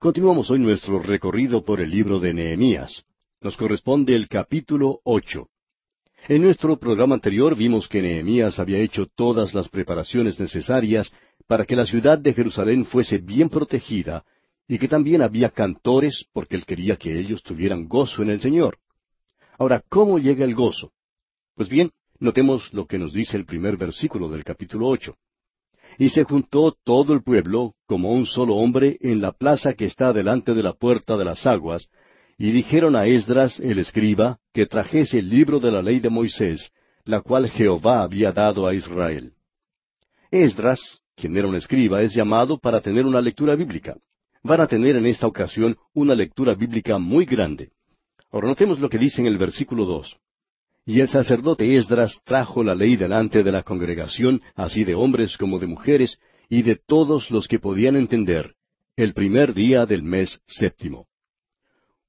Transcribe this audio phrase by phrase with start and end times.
[0.00, 3.04] Continuamos hoy nuestro recorrido por el libro de Nehemías.
[3.40, 5.48] Nos corresponde el capítulo ocho.
[6.28, 11.12] En nuestro programa anterior vimos que Nehemías había hecho todas las preparaciones necesarias
[11.48, 14.24] para que la ciudad de Jerusalén fuese bien protegida
[14.68, 18.78] y que también había cantores porque él quería que ellos tuvieran gozo en el Señor.
[19.58, 20.92] Ahora, ¿cómo llega el gozo?
[21.56, 21.90] Pues bien,
[22.20, 25.16] notemos lo que nos dice el primer versículo del capítulo ocho.
[25.98, 30.12] Y se juntó todo el pueblo como un solo hombre en la plaza que está
[30.12, 31.88] delante de la puerta de las aguas,
[32.38, 36.70] y dijeron a Esdras el escriba que trajese el libro de la ley de Moisés,
[37.04, 39.32] la cual Jehová había dado a Israel.
[40.30, 43.96] Esdras, quien era un escriba, es llamado para tener una lectura bíblica.
[44.44, 47.72] Van a tener en esta ocasión una lectura bíblica muy grande.
[48.30, 50.16] Ahora notemos lo que dice en el versículo dos.
[50.88, 55.58] Y el sacerdote Esdras trajo la ley delante de la congregación, así de hombres como
[55.58, 58.54] de mujeres, y de todos los que podían entender,
[58.96, 61.06] el primer día del mes séptimo.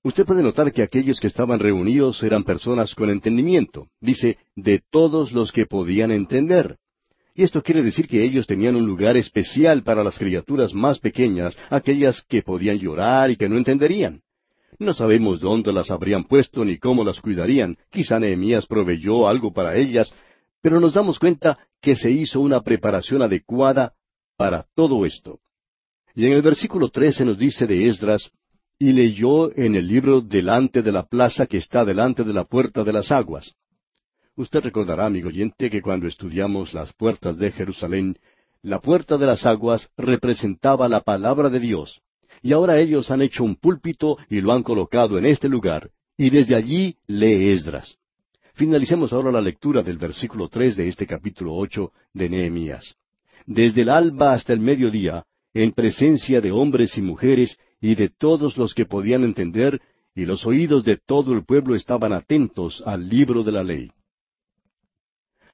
[0.02, 3.89] Usted puede notar que aquellos que estaban reunidos eran personas con entendimiento.
[4.00, 6.77] Dice, de todos los que podían entender.
[7.35, 11.59] Y esto quiere decir que ellos tenían un lugar especial para las criaturas más pequeñas,
[11.69, 14.22] aquellas que podían llorar y que no entenderían.
[14.80, 17.77] No sabemos dónde las habrían puesto ni cómo las cuidarían.
[17.89, 20.13] Quizá Nehemías proveyó algo para ellas,
[20.61, 23.94] pero nos damos cuenta que se hizo una preparación adecuada
[24.38, 25.39] para todo esto.
[26.16, 28.31] Y en el versículo trece nos dice de Esdras,
[28.77, 32.85] y leyó en el libro delante de la plaza que está delante de la puerta
[32.85, 33.53] de las aguas.
[34.38, 38.17] Usted recordará, amigo oyente, que cuando estudiamos las puertas de Jerusalén,
[38.61, 42.02] la puerta de las aguas representaba la palabra de Dios,
[42.41, 46.29] y ahora ellos han hecho un púlpito y lo han colocado en este lugar, y
[46.29, 47.95] desde allí lee Esdras.
[48.53, 52.95] Finalicemos ahora la lectura del versículo tres de este capítulo ocho de Nehemías.
[53.45, 55.23] Desde el alba hasta el mediodía,
[55.53, 59.81] en presencia de hombres y mujeres y de todos los que podían entender,
[60.13, 63.91] y los oídos de todo el pueblo estaban atentos al libro de la ley.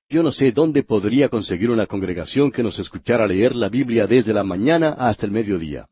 [0.10, 4.34] Yo no sé dónde podría conseguir una congregación que nos escuchara leer la Biblia desde
[4.34, 5.88] la mañana hasta el mediodía.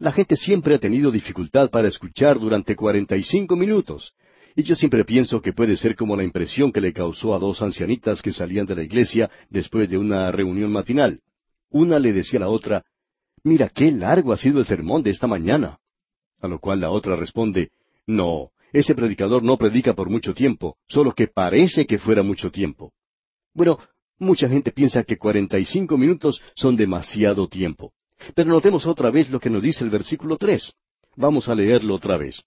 [0.00, 4.14] La gente siempre ha tenido dificultad para escuchar durante cuarenta y cinco minutos,
[4.54, 7.62] y yo siempre pienso que puede ser como la impresión que le causó a dos
[7.62, 11.20] ancianitas que salían de la iglesia después de una reunión matinal.
[11.70, 12.84] Una le decía a la otra,
[13.42, 15.78] Mira qué largo ha sido el sermón de esta mañana.
[16.40, 17.70] A lo cual la otra responde,
[18.06, 22.92] No, ese predicador no predica por mucho tiempo, solo que parece que fuera mucho tiempo.
[23.52, 23.80] Bueno,
[24.20, 27.92] mucha gente piensa que cuarenta y cinco minutos son demasiado tiempo.
[28.34, 30.72] Pero notemos otra vez lo que nos dice el versículo tres.
[31.16, 32.42] Vamos a leerlo otra vez.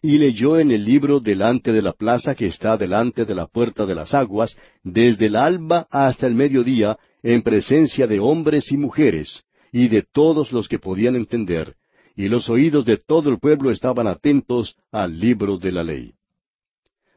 [0.00, 3.84] Y leyó en el libro delante de la plaza que está delante de la puerta
[3.86, 9.42] de las aguas, desde el alba hasta el mediodía, en presencia de hombres y mujeres,
[9.72, 11.74] y de todos los que podían entender,
[12.14, 16.12] y los oídos de todo el pueblo estaban atentos al libro de la ley.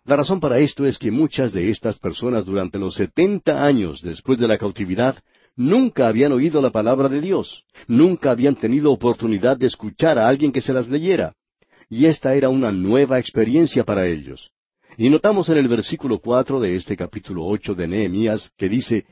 [0.04, 4.40] La razón para esto es que muchas de estas personas durante los setenta años después
[4.40, 5.18] de la cautividad
[5.70, 10.52] nunca habían oído la palabra de Dios, nunca habían tenido oportunidad de escuchar a alguien
[10.52, 11.34] que se las leyera.
[11.90, 14.52] Y esta era una nueva experiencia para ellos.
[14.98, 19.06] Y notamos en el versículo cuatro de este capítulo ocho de Nehemías que dice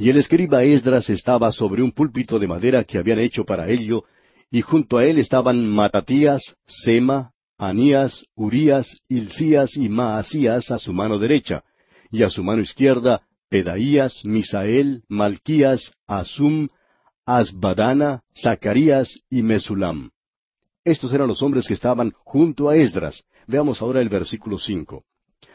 [0.00, 4.04] y el escriba Esdras estaba sobre un púlpito de madera que habían hecho para ello,
[4.50, 11.18] y junto a él estaban Matatías, Sema, Anías, Urías, Hilcías y Maasías a su mano
[11.18, 11.64] derecha,
[12.10, 16.68] y a su mano izquierda Pedaías, Misael, Malquías, Asum,
[17.26, 20.10] Asbadana, Zacarías y Mesulam.
[20.84, 23.24] Estos eran los hombres que estaban junto a Esdras.
[23.46, 25.04] Veamos ahora el versículo cinco.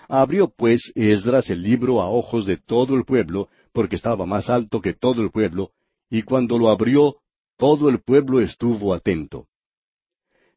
[0.10, 4.82] Abrió pues Esdras el libro a ojos de todo el pueblo, porque estaba más alto
[4.82, 5.72] que todo el pueblo,
[6.10, 7.16] y cuando lo abrió,
[7.58, 9.48] todo el pueblo estuvo atento.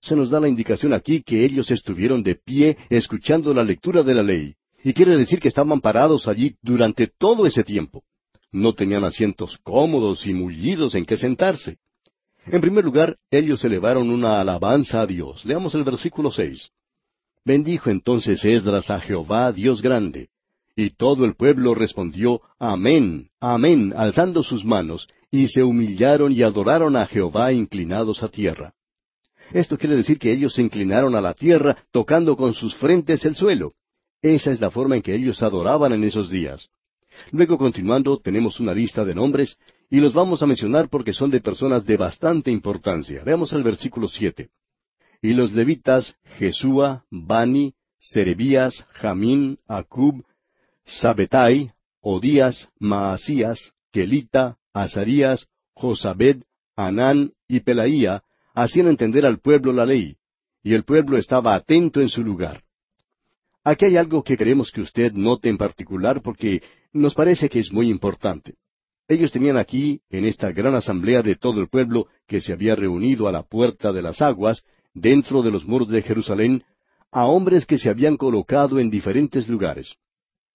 [0.01, 4.15] Se nos da la indicación aquí que ellos estuvieron de pie escuchando la lectura de
[4.15, 8.03] la ley, y quiere decir que estaban parados allí durante todo ese tiempo.
[8.51, 11.79] No tenían asientos cómodos y mullidos en que sentarse.
[12.47, 15.45] En primer lugar, ellos elevaron una alabanza a Dios.
[15.45, 16.71] Leamos el versículo seis.
[17.45, 20.29] Bendijo entonces Esdras a Jehová, Dios grande,
[20.77, 26.97] y todo el pueblo respondió, Amén, Amén, alzando sus manos, y se humillaron y adoraron
[26.97, 28.75] a Jehová inclinados a tierra.
[29.53, 33.35] Esto quiere decir que ellos se inclinaron a la tierra, tocando con sus frentes el
[33.35, 33.75] suelo.
[34.23, 36.69] Esa es la forma en que ellos adoraban en esos días.
[37.31, 39.57] Luego, continuando, tenemos una lista de nombres,
[39.91, 43.23] y los vamos a mencionar porque son de personas de bastante importancia.
[43.25, 44.51] Veamos el versículo siete.
[45.23, 50.25] Y los levitas, Jesúa, Bani, Serebías, Jamín, Acub,
[50.85, 56.43] Sabetai, Odías, Maasías, Kelita, Azarías, Josabed,
[56.77, 58.23] Anán y Pelaía,
[58.55, 60.17] hacían entender al pueblo la ley,
[60.63, 62.63] y el pueblo estaba atento en su lugar.
[63.71, 66.63] Aquí hay algo que queremos que usted note en particular porque
[66.95, 68.55] nos parece que es muy importante.
[69.07, 73.29] Ellos tenían aquí, en esta gran asamblea de todo el pueblo que se había reunido
[73.29, 76.65] a la puerta de las aguas, dentro de los muros de Jerusalén,
[77.13, 79.97] a hombres que se habían colocado en diferentes lugares.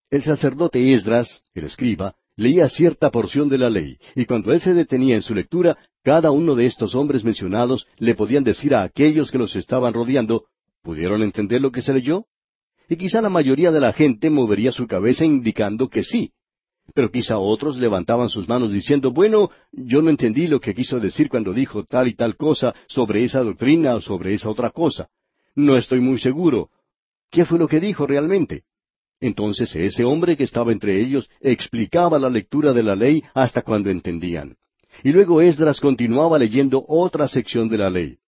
[0.09, 4.73] El sacerdote Esdras, el escriba, leía cierta porción de la ley, y cuando él se
[4.73, 9.29] detenía en su lectura, cada uno de estos hombres mencionados le podían decir a aquellos
[9.29, 10.45] que los estaban rodeando,
[10.81, 12.25] ¿pudieron entender lo que se leyó?
[12.93, 16.31] Y quizá la mayoría de la gente movería su cabeza indicando que sí,
[16.93, 21.27] pero quizá otros levantaban sus manos diciendo, bueno, yo no entendí lo que quiso decir
[21.27, 25.07] cuando dijo tal y tal cosa sobre esa doctrina o sobre esa otra cosa.
[25.55, 26.69] No estoy muy seguro.
[27.31, 28.61] ¿Qué fue lo que dijo realmente?
[29.19, 33.89] Entonces ese hombre que estaba entre ellos explicaba la lectura de la ley hasta cuando
[33.89, 34.55] entendían.
[35.03, 38.19] Y luego Esdras continuaba leyendo otra sección de la ley.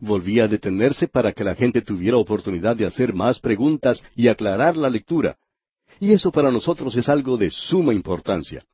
[0.00, 4.76] Volvía a detenerse para que la gente tuviera oportunidad de hacer más preguntas y aclarar
[4.76, 5.36] la lectura.
[6.00, 8.64] Y eso para nosotros es algo de suma importancia.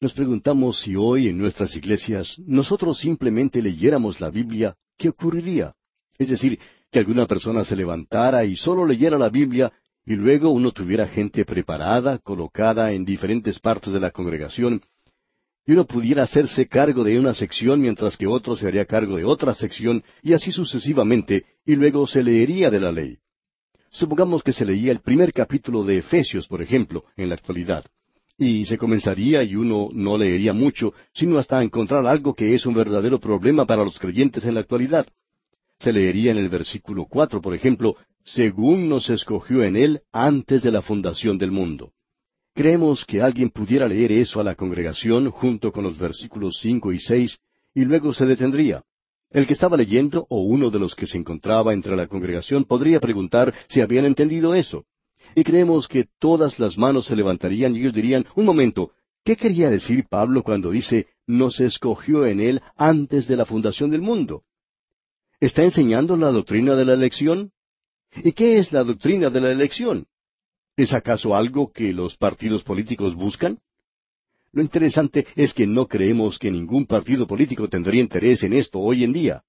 [0.00, 5.74] Nos preguntamos si hoy en nuestras iglesias nosotros simplemente leyéramos la Biblia, ¿qué ocurriría?
[6.18, 6.58] Es decir,
[6.90, 9.72] que alguna persona se levantara y solo leyera la Biblia
[10.06, 14.82] y luego uno tuviera gente preparada, colocada en diferentes partes de la congregación,
[15.66, 19.24] y uno pudiera hacerse cargo de una sección mientras que otro se haría cargo de
[19.24, 23.18] otra sección, y así sucesivamente, y luego se leería de la ley.
[23.90, 27.84] Supongamos que se leía el primer capítulo de Efesios, por ejemplo, en la actualidad.
[28.36, 32.74] Y se comenzaría y uno no leería mucho, sino hasta encontrar algo que es un
[32.74, 35.06] verdadero problema para los creyentes en la actualidad.
[35.78, 40.72] Se leería en el versículo cuatro, por ejemplo, según nos escogió en él antes de
[40.72, 41.92] la fundación del mundo.
[42.54, 47.00] Creemos que alguien pudiera leer eso a la congregación junto con los versículos cinco y
[47.00, 47.38] seis,
[47.74, 48.84] y luego se detendría.
[49.30, 53.00] El que estaba leyendo o uno de los que se encontraba entre la congregación podría
[53.00, 54.84] preguntar si habían entendido eso.
[55.34, 58.92] Y creemos que todas las manos se levantarían y ellos dirían, un momento,
[59.24, 64.02] ¿qué quería decir Pablo cuando dice, nos escogió en él antes de la fundación del
[64.02, 64.44] mundo?
[65.40, 67.50] ¿Está enseñando la doctrina de la elección?
[68.14, 70.06] ¿Y qué es la doctrina de la elección?
[70.76, 73.60] ¿Es acaso algo que los partidos políticos buscan?
[74.52, 79.04] Lo interesante es que no creemos que ningún partido político tendría interés en esto hoy
[79.04, 79.42] en día.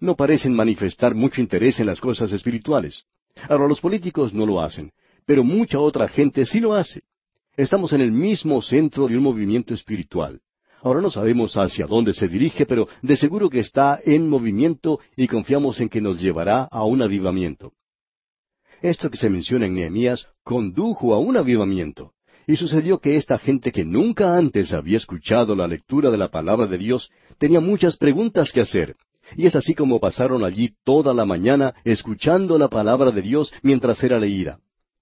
[0.00, 3.04] No parecen manifestar mucho interés en las cosas espirituales.
[3.48, 4.92] Ahora los políticos no lo hacen,
[5.26, 7.02] pero mucha otra gente sí lo hace.
[7.56, 10.40] Estamos en el mismo centro de un movimiento espiritual.
[10.82, 15.26] Ahora no sabemos hacia dónde se dirige, pero de seguro que está en movimiento y
[15.26, 17.72] confiamos en que nos llevará a un avivamiento.
[18.82, 22.12] Esto que se menciona en Nehemías condujo a un avivamiento.
[22.46, 26.66] Y sucedió que esta gente que nunca antes había escuchado la lectura de la palabra
[26.66, 28.96] de Dios tenía muchas preguntas que hacer.
[29.36, 34.02] Y es así como pasaron allí toda la mañana escuchando la palabra de Dios mientras
[34.04, 34.60] era leída.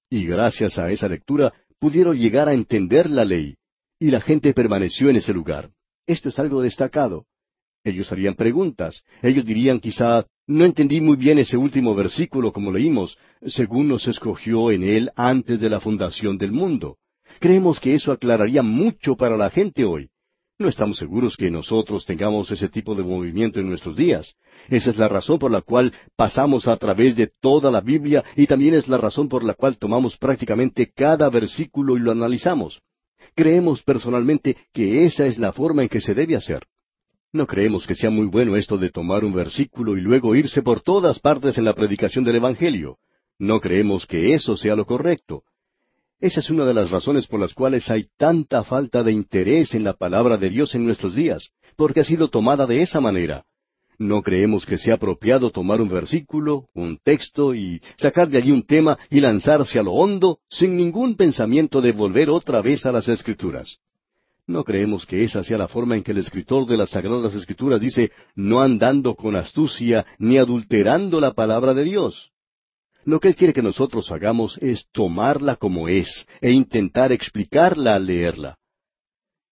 [0.08, 3.56] Y gracias a esa lectura pudieron llegar a entender la ley.
[3.98, 5.70] Y la gente permaneció en ese lugar.
[6.06, 7.26] Esto es algo destacado.
[7.84, 9.02] Ellos harían preguntas.
[9.22, 14.70] Ellos dirían quizá, no entendí muy bien ese último versículo como leímos, según nos escogió
[14.70, 16.98] en él antes de la fundación del mundo.
[17.40, 20.10] Creemos que eso aclararía mucho para la gente hoy.
[20.56, 24.36] No estamos seguros que nosotros tengamos ese tipo de movimiento en nuestros días.
[24.68, 28.46] Esa es la razón por la cual pasamos a través de toda la Biblia y
[28.46, 32.80] también es la razón por la cual tomamos prácticamente cada versículo y lo analizamos.
[33.34, 36.64] Creemos personalmente que esa es la forma en que se debe hacer.
[37.34, 40.82] No creemos que sea muy bueno esto de tomar un versículo y luego irse por
[40.82, 42.98] todas partes en la predicación del Evangelio.
[43.40, 45.42] No creemos que eso sea lo correcto.
[46.20, 49.82] Esa es una de las razones por las cuales hay tanta falta de interés en
[49.82, 53.44] la palabra de Dios en nuestros días, porque ha sido tomada de esa manera.
[53.98, 58.62] No creemos que sea apropiado tomar un versículo, un texto y sacar de allí un
[58.62, 63.08] tema y lanzarse a lo hondo sin ningún pensamiento de volver otra vez a las
[63.08, 63.80] Escrituras.
[64.46, 67.80] No creemos que esa sea la forma en que el escritor de las Sagradas Escrituras
[67.80, 72.30] dice, no andando con astucia ni adulterando la palabra de Dios.
[73.06, 78.06] Lo que Él quiere que nosotros hagamos es tomarla como es e intentar explicarla al
[78.06, 78.58] leerla.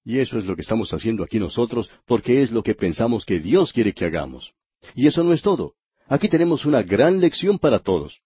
[0.05, 3.41] Y eso es lo que estamos haciendo aquí nosotros porque es lo que pensamos que
[3.41, 4.53] Dios quiere que hagamos.
[4.95, 5.75] Y eso no es todo.
[6.07, 8.21] Aquí tenemos una gran lección para todos.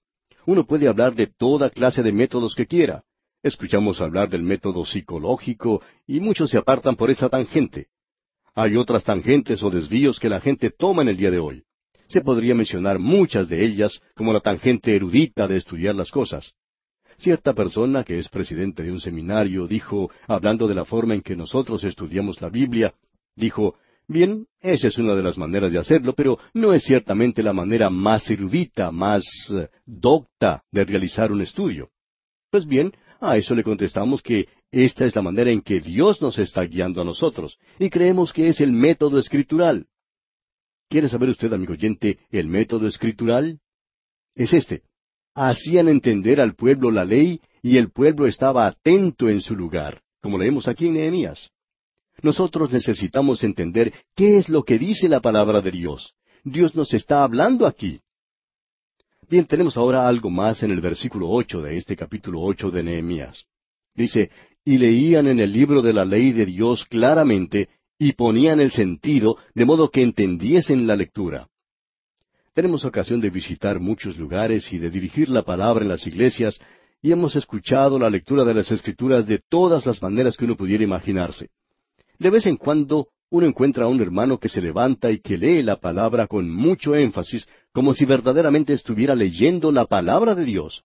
[0.46, 3.04] Uno puede hablar de toda clase de métodos que quiera.
[3.42, 7.88] Escuchamos hablar del método psicológico y muchos se apartan por esa tangente.
[8.54, 11.62] Hay otras tangentes o desvíos que la gente toma en el día de hoy.
[12.08, 16.54] Se podría mencionar muchas de ellas como la tangente erudita de estudiar las cosas.
[17.18, 21.36] Cierta persona que es presidente de un seminario dijo, hablando de la forma en que
[21.36, 22.94] nosotros estudiamos la Biblia,
[23.34, 23.76] dijo,
[24.08, 27.90] Bien, esa es una de las maneras de hacerlo, pero no es ciertamente la manera
[27.90, 31.90] más erudita, más eh, docta de realizar un estudio.
[32.50, 36.38] Pues bien, a eso le contestamos que esta es la manera en que Dios nos
[36.38, 39.86] está guiando a nosotros, y creemos que es el método escritural.
[40.88, 43.58] ¿Quiere saber usted, amigo oyente, el método escritural?
[44.34, 44.82] Es este.
[45.34, 50.38] Hacían entender al pueblo la ley y el pueblo estaba atento en su lugar, como
[50.38, 51.50] leemos aquí en Nehemías.
[52.22, 56.14] Nosotros necesitamos entender qué es lo que dice la palabra de Dios.
[56.44, 58.00] Dios nos está hablando aquí.
[59.28, 63.44] Bien, tenemos ahora algo más en el versículo ocho de este capítulo ocho de Nehemías.
[63.92, 64.30] Dice,
[64.64, 67.68] y leían en el libro de la ley de Dios claramente
[67.98, 71.48] y ponían el sentido de modo que entendiesen la lectura.
[72.54, 76.60] Tenemos ocasión de visitar muchos lugares y de dirigir la palabra en las iglesias
[77.02, 80.84] y hemos escuchado la lectura de las escrituras de todas las maneras que uno pudiera
[80.84, 81.48] imaginarse.
[82.18, 85.62] De vez en cuando uno encuentra a un hermano que se levanta y que lee
[85.62, 90.82] la palabra con mucho énfasis, como si verdaderamente estuviera leyendo la palabra de Dios.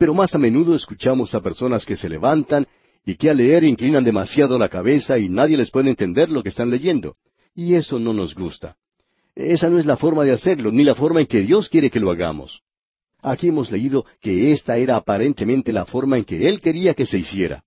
[0.00, 2.66] Pero más a menudo escuchamos a personas que se levantan
[3.06, 6.48] y que al leer inclinan demasiado la cabeza y nadie les puede entender lo que
[6.48, 7.14] están leyendo.
[7.54, 8.74] Y eso no nos gusta.
[9.36, 12.00] Esa no es la forma de hacerlo, ni la forma en que Dios quiere que
[12.00, 12.62] lo hagamos.
[13.22, 17.18] Aquí hemos leído que esta era aparentemente la forma en que Él quería que se
[17.18, 17.62] hiciera.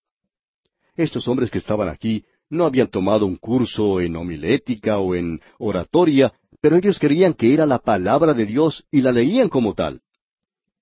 [0.97, 6.33] Estos hombres que estaban aquí no habían tomado un curso en homilética o en oratoria,
[6.61, 10.01] pero ellos creían que era la palabra de Dios y la leían como tal.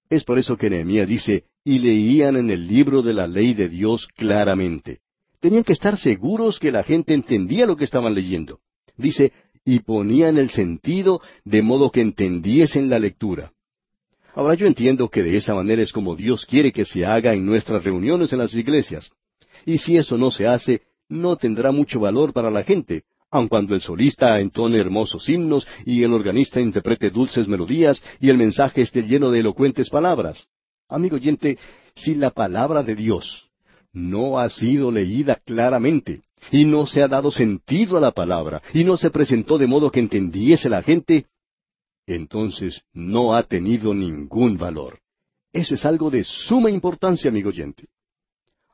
[0.09, 3.69] Es por eso que Nehemías dice, y leían en el libro de la ley de
[3.69, 5.00] Dios claramente.
[5.39, 8.59] Tenían que estar seguros que la gente entendía lo que estaban leyendo.
[8.98, 9.31] Dice,
[9.63, 13.53] y ponían el sentido de modo que entendiesen la lectura.
[14.33, 17.45] Ahora yo entiendo que de esa manera es como Dios quiere que se haga en
[17.45, 19.12] nuestras reuniones en las iglesias.
[19.65, 23.75] Y si eso no se hace, no tendrá mucho valor para la gente, aun cuando
[23.75, 29.03] el solista entone hermosos himnos y el organista interprete dulces melodías y el mensaje esté
[29.03, 30.48] lleno de elocuentes palabras.
[30.88, 31.57] Amigo oyente,
[31.93, 33.50] si la palabra de Dios
[33.93, 36.21] no ha sido leída claramente,
[36.51, 39.91] y no se ha dado sentido a la palabra, y no se presentó de modo
[39.91, 41.25] que entendiese la gente,
[42.05, 45.00] entonces no ha tenido ningún valor.
[45.51, 47.88] Eso es algo de suma importancia, amigo oyente.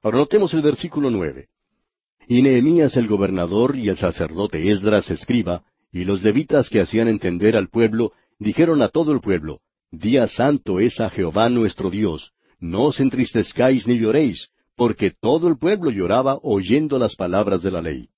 [0.02, 1.50] Ahora notemos el versículo nueve.
[2.28, 7.56] Y Nehemías el gobernador y el sacerdote Esdras escriba, y los levitas que hacían entender
[7.56, 12.86] al pueblo, dijeron a todo el pueblo, Día santo es a Jehová nuestro Dios, no
[12.86, 18.10] os entristezcáis ni lloréis, porque todo el pueblo lloraba oyendo las palabras de la ley.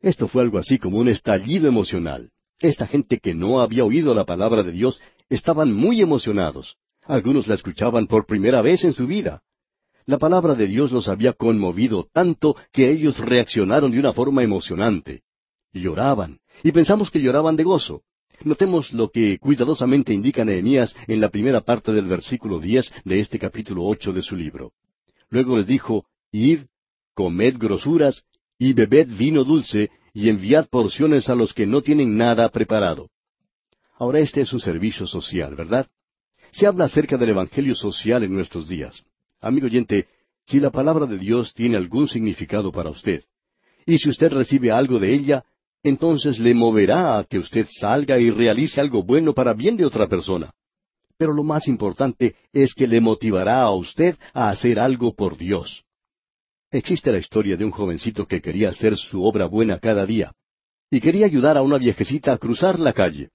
[0.00, 2.30] Esto fue algo así como un estallido emocional.
[2.60, 6.76] Esta gente que no había oído la palabra de Dios estaban muy emocionados.
[7.06, 9.42] Algunos la escuchaban por primera vez en su vida.
[10.06, 15.22] La palabra de Dios los había conmovido tanto que ellos reaccionaron de una forma emocionante.
[15.72, 18.02] Lloraban, y pensamos que lloraban de gozo.
[18.42, 23.38] Notemos lo que cuidadosamente indica Nehemías en la primera parte del versículo diez de este
[23.38, 24.72] capítulo ocho de su libro.
[25.30, 26.60] Luego les dijo, Id,
[27.14, 28.24] comed grosuras,
[28.58, 33.08] y bebed vino dulce, y enviad porciones a los que no tienen nada preparado.
[33.96, 35.86] Ahora este es un servicio social, ¿verdad?
[36.52, 39.02] Se habla acerca del Evangelio social en nuestros días.
[39.44, 40.06] Amigo oyente,
[40.46, 43.22] si la palabra de Dios tiene algún significado para usted,
[43.84, 45.44] y si usted recibe algo de ella,
[45.82, 50.08] entonces le moverá a que usted salga y realice algo bueno para bien de otra
[50.08, 50.50] persona.
[51.18, 55.84] Pero lo más importante es que le motivará a usted a hacer algo por Dios.
[56.70, 60.32] Existe la historia de un jovencito que quería hacer su obra buena cada día,
[60.90, 63.28] y quería ayudar a una viejecita a cruzar la calle.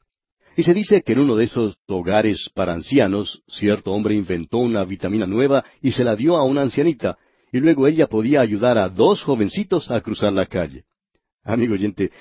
[0.59, 4.83] Y se dice que en uno de esos hogares para ancianos, cierto hombre inventó una
[4.83, 7.17] vitamina nueva y se la dio a una ancianita,
[7.53, 10.83] y luego ella podía ayudar a dos jovencitos a cruzar la calle.
[11.45, 12.11] Amigo oyente,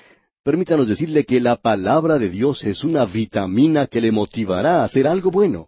[0.41, 5.05] permítanos decirle que la palabra de Dios es una vitamina que le motivará a hacer
[5.05, 5.67] algo bueno.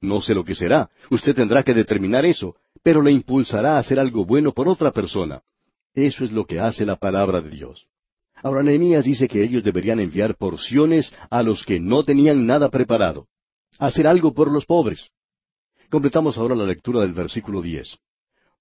[0.00, 4.00] No sé lo que será, usted tendrá que determinar eso, pero le impulsará a hacer
[4.00, 5.42] algo bueno por otra persona.
[5.92, 7.86] Eso es lo que hace la palabra de Dios.
[8.42, 13.26] Ahora Nehemías dice que ellos deberían enviar porciones a los que no tenían nada preparado.
[13.78, 15.10] Hacer algo por los pobres.
[15.90, 17.96] Completamos ahora la lectura del versículo diez.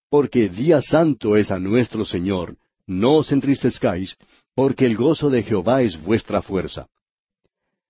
[0.10, 4.16] Porque día santo es a nuestro Señor, no os entristezcáis,
[4.54, 6.88] porque el gozo de Jehová es vuestra fuerza.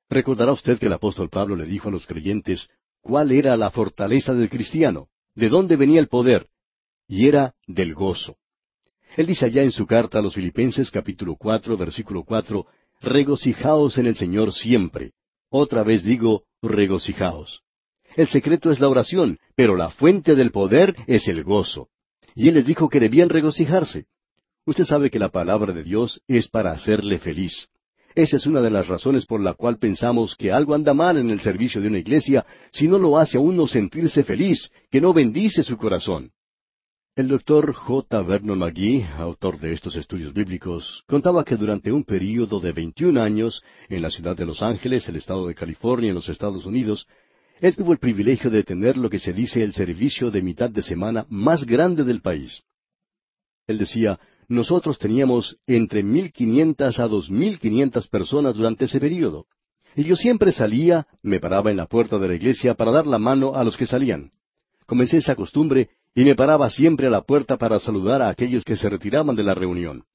[0.10, 2.68] Recordará usted que el apóstol Pablo le dijo a los creyentes
[3.02, 6.48] cuál era la fortaleza del cristiano, de dónde venía el poder,
[7.08, 8.38] y era del gozo.
[9.16, 12.68] Él dice allá en su carta a los Filipenses capítulo cuatro, versículo cuatro,
[13.02, 15.14] regocijaos en el Señor siempre.
[15.50, 17.62] Otra vez digo, regocijaos.
[18.18, 21.88] El secreto es la oración, pero la fuente del poder es el gozo.
[22.34, 24.06] Y Él les dijo que debían regocijarse.
[24.66, 27.70] Usted sabe que la palabra de Dios es para hacerle feliz.
[28.16, 31.30] Esa es una de las razones por la cual pensamos que algo anda mal en
[31.30, 35.14] el servicio de una iglesia si no lo hace a uno sentirse feliz, que no
[35.14, 36.32] bendice su corazón.
[37.16, 38.24] El doctor J.
[38.24, 43.64] Vernon McGee, autor de estos estudios bíblicos, contaba que durante un período de 21 años
[43.88, 47.08] en la ciudad de Los Ángeles, el estado de California, en los Estados Unidos,
[47.62, 50.82] él tuvo el privilegio de tener lo que se dice el servicio de mitad de
[50.82, 52.64] semana más grande del país.
[53.66, 54.20] Él decía,
[54.50, 59.46] nosotros teníamos entre mil quinientas a dos mil quinientas personas durante ese período.
[59.96, 63.20] Y yo siempre salía, me paraba en la puerta de la iglesia para dar la
[63.20, 64.34] mano a los que salían.
[64.86, 68.78] Comencé esa costumbre y me paraba siempre a la puerta para saludar a aquellos que
[68.78, 70.06] se retiraban de la reunión.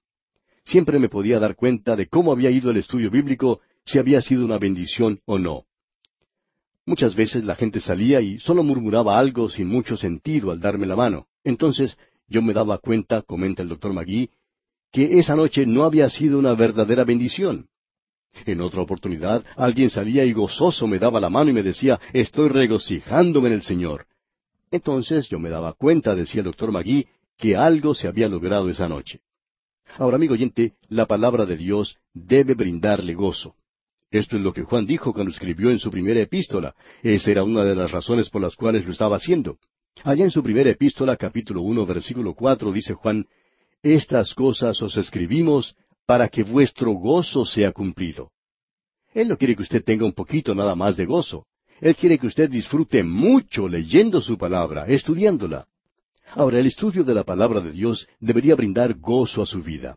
[0.65, 4.45] Siempre me podía dar cuenta de cómo había ido el estudio bíblico, si había sido
[4.47, 5.65] una bendición o no.
[6.87, 10.97] Muchas veces la gente salía y solo murmuraba algo sin mucho sentido al darme la
[10.97, 11.27] mano.
[11.45, 14.31] Entonces yo me daba cuenta, comenta el doctor Magui,
[14.91, 17.69] que esa noche no había sido una verdadera bendición.
[18.47, 22.49] En otra oportunidad, alguien salía y gozoso me daba la mano y me decía, estoy
[22.49, 24.07] regocijándome en el Señor.
[24.71, 28.89] Entonces yo me daba cuenta, decía el doctor Magui, que algo se había logrado esa
[28.89, 29.21] noche.
[29.99, 33.57] Ahora, amigo oyente, la palabra de Dios debe brindarle gozo.
[34.11, 36.75] Esto es lo que Juan dijo cuando escribió en su primera epístola.
[37.03, 39.59] Esa era una de las razones por las cuales lo estaba haciendo.
[40.05, 43.27] Allá en su primera epístola, capítulo uno, versículo cuatro, dice Juan,
[43.83, 48.31] Estas cosas os escribimos para que vuestro gozo sea cumplido.
[49.15, 51.47] Él no quiere que usted tenga un poquito nada más de gozo.
[51.81, 55.67] Él quiere que usted disfrute mucho leyendo su palabra, estudiándola.
[56.35, 59.97] Ahora, el estudio de la palabra de Dios debería brindar gozo a su vida.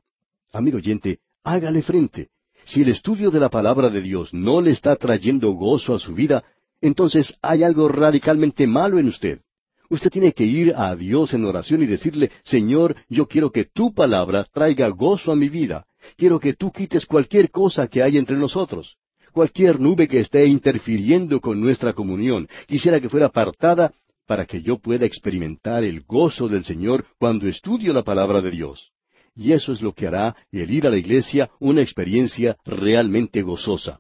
[0.52, 2.30] Amigo oyente, hágale frente.
[2.64, 6.14] Si el estudio de la palabra de Dios no le está trayendo gozo a su
[6.14, 6.44] vida,
[6.80, 9.42] entonces hay algo radicalmente malo en usted.
[9.90, 13.94] Usted tiene que ir a Dios en oración y decirle, Señor, yo quiero que tu
[13.94, 15.86] palabra traiga gozo a mi vida.
[16.18, 18.98] Quiero que tú quites cualquier cosa que hay entre nosotros
[19.34, 22.48] cualquier nube que esté interfiriendo con nuestra comunión.
[22.68, 23.92] Quisiera que fuera apartada
[24.26, 28.92] para que yo pueda experimentar el gozo del Señor cuando estudio la palabra de Dios.
[29.36, 34.00] Y eso es lo que hará el ir a la iglesia una experiencia realmente gozosa.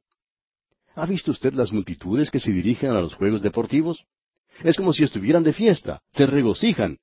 [0.96, 4.06] ¿Ha visto usted las multitudes que se dirigen a los juegos deportivos?
[4.64, 7.00] Es como si estuvieran de fiesta, se regocijan.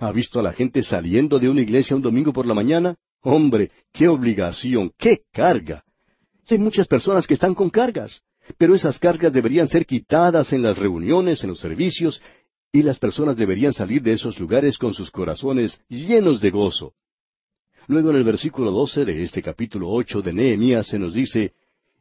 [0.00, 2.96] ¿Ha visto a la gente saliendo de una iglesia un domingo por la mañana?
[3.20, 5.84] Hombre, qué obligación, qué carga.
[6.48, 8.20] Hay muchas personas que están con cargas,
[8.58, 12.20] pero esas cargas deberían ser quitadas en las reuniones, en los servicios,
[12.72, 16.92] y las personas deberían salir de esos lugares con sus corazones llenos de gozo.
[17.86, 21.52] Luego en el versículo doce de este capítulo ocho de Nehemías se nos dice,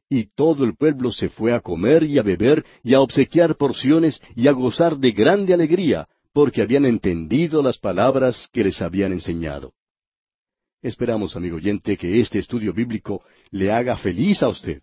[0.10, 4.22] Y todo el pueblo se fue a comer y a beber y a obsequiar porciones
[4.36, 9.74] y a gozar de grande alegría, porque habían entendido las palabras que les habían enseñado.
[10.84, 14.82] Esperamos, amigo oyente, que este estudio bíblico le haga feliz a usted.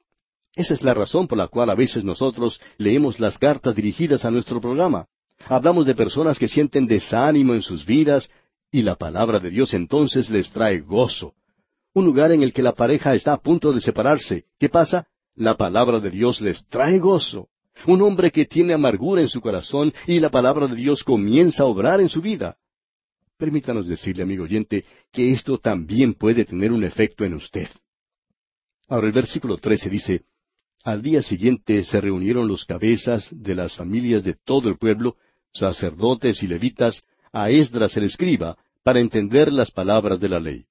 [0.57, 4.31] Esa es la razón por la cual a veces nosotros leemos las cartas dirigidas a
[4.31, 5.09] nuestro programa.
[5.47, 8.31] Hablamos de personas que sienten desánimo en sus vidas
[8.73, 11.35] y la palabra de Dios entonces les trae gozo.
[11.93, 14.47] Un lugar en el que la pareja está a punto de separarse.
[14.59, 15.07] ¿Qué pasa?
[15.35, 17.49] La palabra de Dios les trae gozo.
[17.87, 21.67] Un hombre que tiene amargura en su corazón y la palabra de Dios comienza a
[21.67, 22.57] obrar en su vida.
[23.41, 27.69] Permítanos decirle, amigo oyente, que esto también puede tener un efecto en usted.
[28.87, 30.25] Ahora el versículo 13 dice,
[30.85, 35.17] Al día siguiente se reunieron los cabezas de las familias de todo el pueblo,
[35.55, 40.67] sacerdotes y levitas, a Esdras el escriba, para entender las palabras de la ley.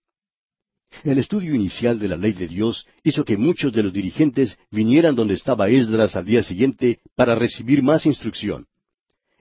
[1.03, 5.15] El estudio inicial de la ley de Dios hizo que muchos de los dirigentes vinieran
[5.15, 8.67] donde estaba Esdras al día siguiente para recibir más instrucción.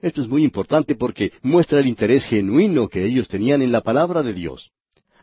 [0.01, 4.23] Esto es muy importante porque muestra el interés genuino que ellos tenían en la palabra
[4.23, 4.71] de Dios.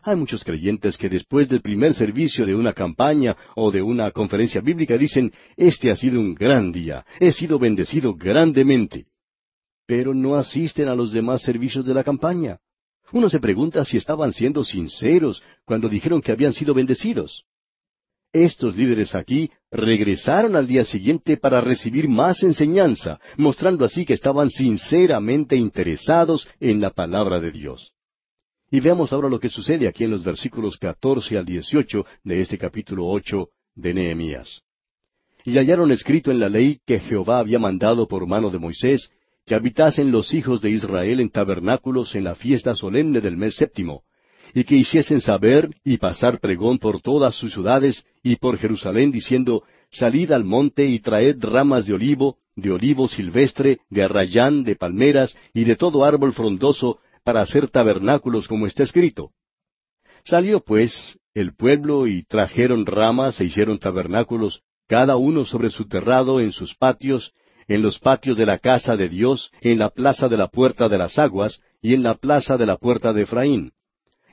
[0.03, 4.61] Hay muchos creyentes que después del primer servicio de una campaña o de una conferencia
[4.61, 9.07] bíblica dicen, este ha sido un gran día, he sido bendecido grandemente.
[9.87, 12.59] Pero no asisten a los demás servicios de la campaña.
[13.11, 17.45] Uno se pregunta si estaban siendo sinceros cuando dijeron que habían sido bendecidos.
[18.33, 24.49] Estos líderes aquí regresaron al día siguiente para recibir más enseñanza, mostrando así que estaban
[24.49, 27.93] sinceramente interesados en la palabra de Dios.
[28.69, 32.57] Y veamos ahora lo que sucede aquí en los versículos catorce al dieciocho de este
[32.57, 34.61] capítulo ocho de Nehemías.
[35.45, 39.09] Y hallaron escrito en la ley que Jehová había mandado por mano de Moisés
[39.45, 44.03] que habitasen los hijos de Israel en tabernáculos en la fiesta solemne del mes séptimo,
[44.53, 49.63] y que hiciesen saber y pasar pregón por todas sus ciudades y por Jerusalén, diciendo,
[49.89, 55.37] Salid al monte y traed ramas de olivo, de olivo silvestre, de arrayán, de palmeras
[55.53, 59.31] y de todo árbol frondoso, para hacer tabernáculos como está escrito.
[60.23, 66.39] Salió pues el pueblo y trajeron ramas e hicieron tabernáculos, cada uno sobre su terrado
[66.39, 67.33] en sus patios,
[67.67, 70.97] en los patios de la casa de Dios, en la plaza de la puerta de
[70.97, 73.73] las aguas, y en la plaza de la puerta de Efraín.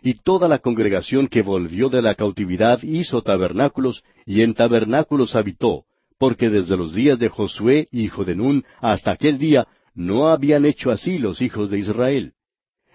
[0.06, 5.84] Y toda la congregación que volvió de la cautividad hizo tabernáculos, y en tabernáculos habitó,
[6.18, 10.90] porque desde los días de Josué, hijo de Nun, hasta aquel día, no habían hecho
[10.90, 12.34] así los hijos de Israel.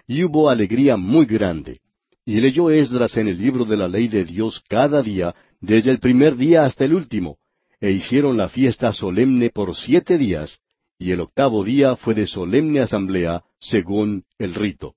[0.06, 1.80] Y hubo alegría muy grande.
[2.24, 5.98] Y leyó Esdras en el libro de la ley de Dios cada día, desde el
[5.98, 7.38] primer día hasta el último,
[7.80, 10.60] e hicieron la fiesta solemne por siete días,
[10.96, 14.94] y el octavo día fue de solemne asamblea, según el rito.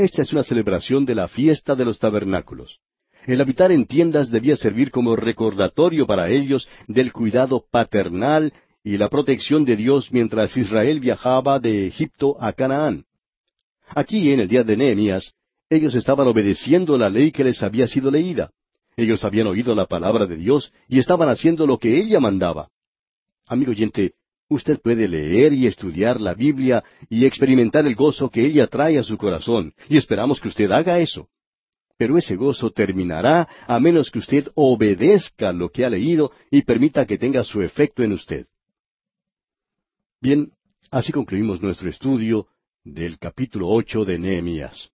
[0.00, 2.78] Esta es una celebración de la fiesta de los tabernáculos.
[3.26, 8.50] El habitar en tiendas debía servir como recordatorio para ellos del cuidado paternal
[8.82, 13.04] y la protección de Dios mientras Israel viajaba de Egipto a Canaán.
[13.88, 15.34] Aquí, en el día de Nehemías,
[15.68, 18.52] ellos estaban obedeciendo la ley que les había sido leída.
[18.96, 22.70] Ellos habían oído la palabra de Dios y estaban haciendo lo que ella mandaba.
[23.46, 24.14] Amigo oyente,
[24.50, 29.04] usted puede leer y estudiar la Biblia y experimentar el gozo que ella trae a
[29.04, 31.28] su corazón, y esperamos que usted haga eso.
[31.96, 37.06] Pero ese gozo terminará a menos que usted obedezca lo que ha leído y permita
[37.06, 38.46] que tenga su efecto en usted.
[40.20, 40.52] Bien,
[40.90, 42.48] así concluimos nuestro estudio
[42.82, 44.90] del capítulo ocho de Nehemías.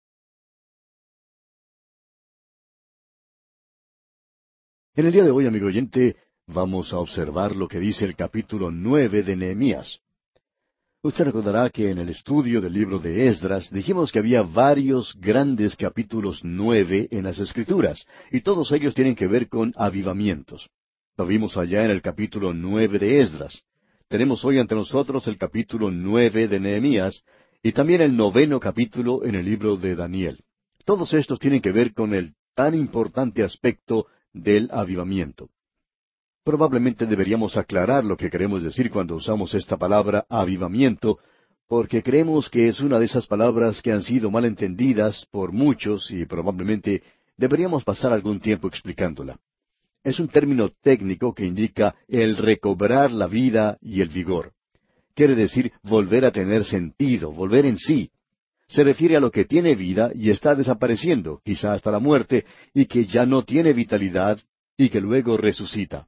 [4.94, 6.16] En el día de hoy, amigo oyente,
[6.52, 10.00] vamos a observar lo que dice el capítulo nueve de Nehemías.
[11.02, 15.76] Usted recordará que en el estudio del libro de Esdras dijimos que había varios grandes
[15.76, 20.68] capítulos nueve en las Escrituras, y todos ellos tienen que ver con avivamientos.
[21.16, 23.62] Lo vimos allá en el capítulo nueve de Esdras.
[24.08, 27.22] Tenemos hoy ante nosotros el capítulo nueve de Nehemías,
[27.62, 30.40] y también el noveno capítulo en el libro de Daniel.
[30.84, 35.48] Todos estos tienen que ver con el tan importante aspecto del avivamiento.
[36.42, 41.18] Probablemente deberíamos aclarar lo que queremos decir cuando usamos esta palabra avivamiento,
[41.68, 46.10] porque creemos que es una de esas palabras que han sido mal entendidas por muchos
[46.10, 47.02] y probablemente
[47.36, 49.38] deberíamos pasar algún tiempo explicándola.
[50.02, 54.52] Es un término técnico que indica el recobrar la vida y el vigor.
[55.14, 58.10] Quiere decir volver a tener sentido, volver en sí,
[58.66, 62.86] se refiere a lo que tiene vida y está desapareciendo, quizá hasta la muerte, y
[62.86, 64.38] que ya no tiene vitalidad
[64.76, 66.06] y que luego resucita.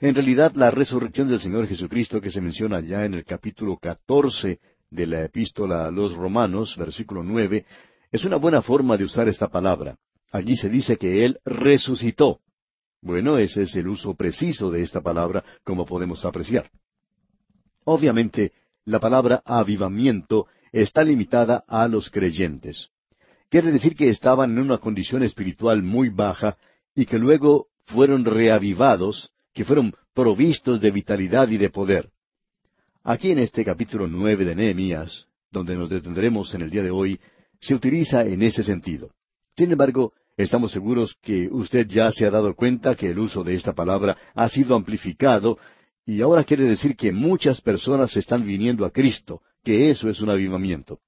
[0.00, 4.58] En realidad, la resurrección del Señor Jesucristo que se menciona ya en el capítulo catorce
[4.90, 7.64] de la epístola a los Romanos, versículo nueve,
[8.10, 9.96] es una buena forma de usar esta palabra.
[10.30, 12.40] Allí se dice que Él resucitó.
[13.00, 16.70] Bueno, ese es el uso preciso de esta palabra, como podemos apreciar.
[17.84, 18.52] Obviamente,
[18.84, 22.88] la palabra avivamiento está limitada a los creyentes.
[23.48, 26.56] Quiere decir que estaban en una condición espiritual muy baja
[26.94, 32.10] y que luego fueron reavivados, que fueron provistos de vitalidad y de poder.
[33.02, 37.20] Aquí en este capítulo nueve de Nehemías, donde nos detendremos en el día de hoy,
[37.60, 39.10] se utiliza en ese sentido.
[39.56, 43.54] Sin embargo, estamos seguros que usted ya se ha dado cuenta que el uso de
[43.54, 45.58] esta palabra ha sido amplificado
[46.04, 50.30] y ahora quiere decir que muchas personas están viniendo a Cristo, que eso es un
[50.30, 51.00] avivamiento.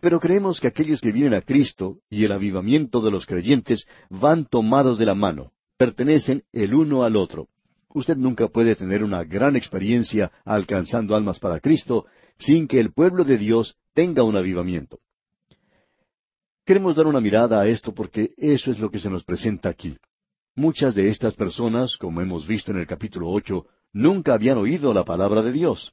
[0.00, 4.46] Pero creemos que aquellos que vienen a Cristo y el avivamiento de los creyentes van
[4.46, 7.48] tomados de la mano, pertenecen el uno al otro.
[7.94, 12.06] Usted nunca puede tener una gran experiencia alcanzando almas para Cristo
[12.38, 14.98] sin que el pueblo de Dios tenga un avivamiento.
[16.64, 19.98] Queremos dar una mirada a esto porque eso es lo que se nos presenta aquí.
[20.54, 25.04] Muchas de estas personas, como hemos visto en el capítulo ocho, nunca habían oído la
[25.04, 25.92] palabra de Dios.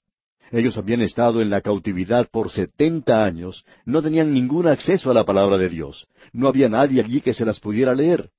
[0.52, 5.26] Ellos habían estado en la cautividad por setenta años, no tenían ningún acceso a la
[5.26, 8.32] palabra de Dios, no había nadie allí que se las pudiera leer.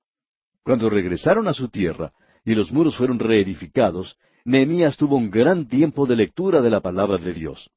[0.62, 2.12] Cuando regresaron a su tierra
[2.44, 7.18] y los muros fueron reedificados, Nehemías tuvo un gran tiempo de lectura de la palabra
[7.18, 7.70] de Dios.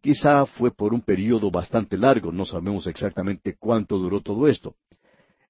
[0.00, 4.76] Quizá fue por un período bastante largo, no sabemos exactamente cuánto duró todo esto.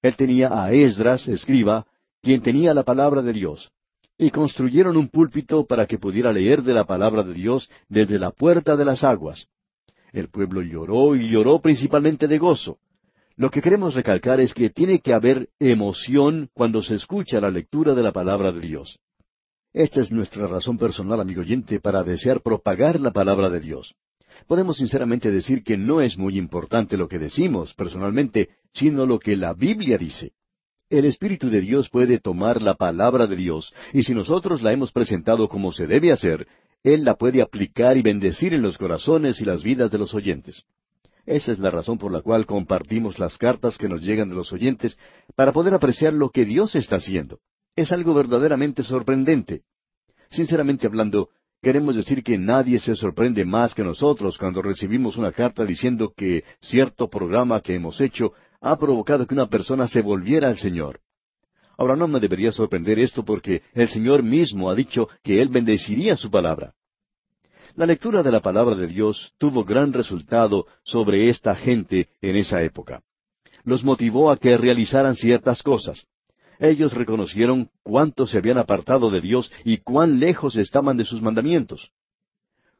[0.00, 1.86] Él tenía a Esdras, escriba,
[2.22, 3.72] quien tenía la palabra de Dios,
[4.16, 8.30] y construyeron un púlpito para que pudiera leer de la palabra de Dios desde la
[8.30, 9.48] puerta de las aguas.
[10.12, 12.78] El pueblo lloró y lloró principalmente de gozo.
[13.36, 17.92] Lo que queremos recalcar es que tiene que haber emoción cuando se escucha la lectura
[17.94, 19.00] de la palabra de Dios.
[19.72, 23.96] Esta es nuestra razón personal, amigo oyente, para desear propagar la palabra de Dios.
[24.46, 29.36] Podemos sinceramente decir que no es muy importante lo que decimos personalmente, sino lo que
[29.36, 30.30] la Biblia dice.
[30.88, 34.92] El Espíritu de Dios puede tomar la palabra de Dios, y si nosotros la hemos
[34.92, 36.46] presentado como se debe hacer,
[36.84, 40.64] Él la puede aplicar y bendecir en los corazones y las vidas de los oyentes.
[41.26, 44.52] Esa es la razón por la cual compartimos las cartas que nos llegan de los
[44.52, 44.96] oyentes
[45.34, 47.40] para poder apreciar lo que Dios está haciendo.
[47.76, 49.62] Es algo verdaderamente sorprendente.
[50.30, 51.30] Sinceramente hablando,
[51.62, 56.44] queremos decir que nadie se sorprende más que nosotros cuando recibimos una carta diciendo que
[56.60, 61.00] cierto programa que hemos hecho ha provocado que una persona se volviera al Señor.
[61.76, 66.16] Ahora no me debería sorprender esto porque el Señor mismo ha dicho que Él bendeciría
[66.16, 66.74] su palabra.
[67.76, 72.62] La lectura de la palabra de Dios tuvo gran resultado sobre esta gente en esa
[72.62, 73.02] época.
[73.64, 76.06] Los motivó a que realizaran ciertas cosas.
[76.60, 81.90] Ellos reconocieron cuánto se habían apartado de Dios y cuán lejos estaban de sus mandamientos.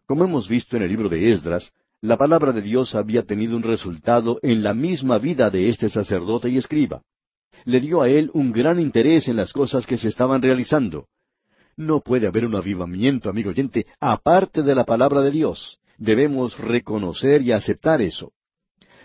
[0.06, 3.64] Como hemos visto en el libro de Esdras, la palabra de Dios había tenido un
[3.64, 7.02] resultado en la misma vida de este sacerdote y escriba.
[7.64, 11.08] Le dio a él un gran interés en las cosas que se estaban realizando.
[11.76, 15.78] No puede haber un avivamiento, amigo oyente, aparte de la palabra de Dios.
[15.98, 18.32] Debemos reconocer y aceptar eso.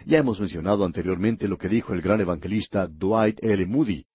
[0.05, 3.65] Ya hemos mencionado anteriormente lo que dijo el gran evangelista Dwight L.
[3.65, 4.05] Moody,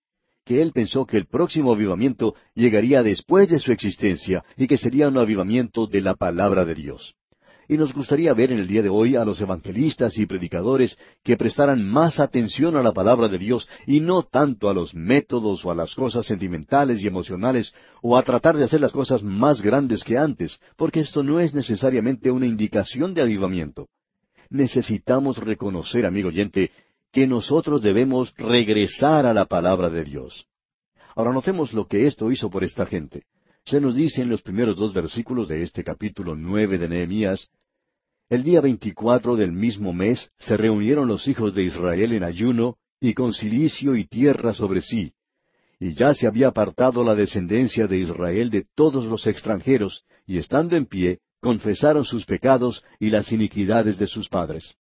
[0.44, 5.08] que él pensó que el próximo avivamiento llegaría después de su existencia y que sería
[5.08, 7.14] un avivamiento de la palabra de Dios.
[7.68, 11.36] Y nos gustaría ver en el día de hoy a los evangelistas y predicadores que
[11.36, 15.70] prestaran más atención a la palabra de Dios y no tanto a los métodos o
[15.70, 17.72] a las cosas sentimentales y emocionales
[18.02, 21.54] o a tratar de hacer las cosas más grandes que antes, porque esto no es
[21.54, 23.88] necesariamente una indicación de avivamiento.
[24.50, 26.70] Necesitamos reconocer, amigo oyente,
[27.12, 30.46] que nosotros debemos regresar a la palabra de Dios.
[31.16, 33.22] Ahora notemos lo que esto hizo por esta gente.
[33.66, 37.48] Se nos dice en los primeros dos versículos de este capítulo nueve de Nehemías,
[38.28, 43.14] el día veinticuatro del mismo mes se reunieron los hijos de Israel en ayuno y
[43.14, 45.14] con cilicio y tierra sobre sí,
[45.80, 50.76] y ya se había apartado la descendencia de Israel de todos los extranjeros, y estando
[50.76, 54.76] en pie, confesaron sus pecados y las iniquidades de sus padres.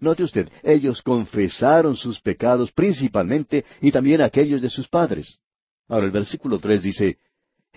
[0.00, 5.38] Note usted, ellos confesaron sus pecados principalmente y también aquellos de sus padres.
[5.86, 7.18] Ahora el versículo tres dice,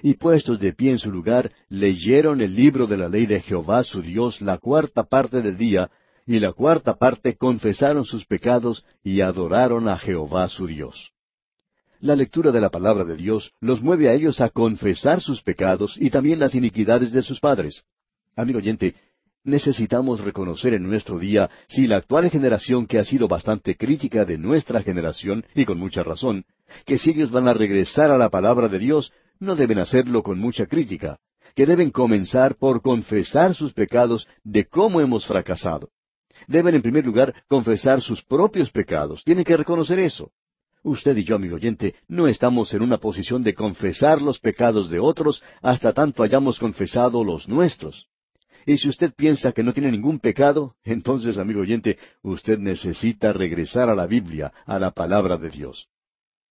[0.02, 3.84] y puestos de pie en su lugar, leyeron el libro de la ley de Jehová
[3.84, 5.90] su Dios la cuarta parte del día,
[6.26, 11.12] y la cuarta parte confesaron sus pecados y adoraron a Jehová su Dios.
[12.02, 15.98] La lectura de la palabra de Dios los mueve a ellos a confesar sus pecados
[16.00, 17.84] y también las iniquidades de sus padres.
[18.36, 18.96] Amigo oyente,
[19.44, 24.38] necesitamos reconocer en nuestro día si la actual generación que ha sido bastante crítica de
[24.38, 26.46] nuestra generación, y con mucha razón,
[26.86, 30.39] que si ellos van a regresar a la palabra de Dios, no deben hacerlo con
[30.39, 31.17] mucha crítica,
[31.56, 35.89] que deben comenzar por confesar sus pecados de cómo hemos fracasado.
[36.47, 40.32] Deben en primer lugar confesar sus propios pecados, tienen que reconocer eso.
[40.84, 44.99] Usted y yo, amigo oyente, no estamos en una posición de confesar los pecados de
[44.99, 48.08] otros hasta tanto hayamos confesado los nuestros.
[48.65, 53.89] Y si usted piensa que no tiene ningún pecado, entonces, amigo oyente, usted necesita regresar
[53.89, 55.89] a la Biblia, a la palabra de Dios.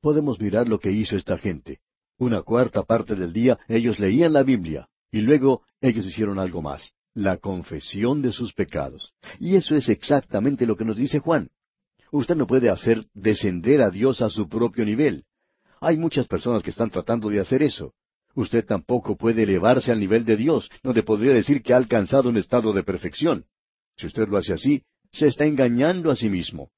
[0.01, 1.81] Podemos mirar lo que hizo esta gente.
[2.18, 6.92] Una cuarta parte del día ellos leían la Biblia y luego ellos hicieron algo más,
[7.14, 9.14] la confesión de sus pecados.
[9.38, 11.48] Y eso es exactamente lo que nos dice Juan.
[12.11, 15.24] Usted no puede hacer descender a Dios a su propio nivel.
[15.81, 17.94] Hay muchas personas que están tratando de hacer eso.
[18.35, 22.37] Usted tampoco puede elevarse al nivel de Dios, donde podría decir que ha alcanzado un
[22.37, 23.44] estado de perfección.
[23.96, 26.70] Si usted lo hace así, se está engañando a sí mismo.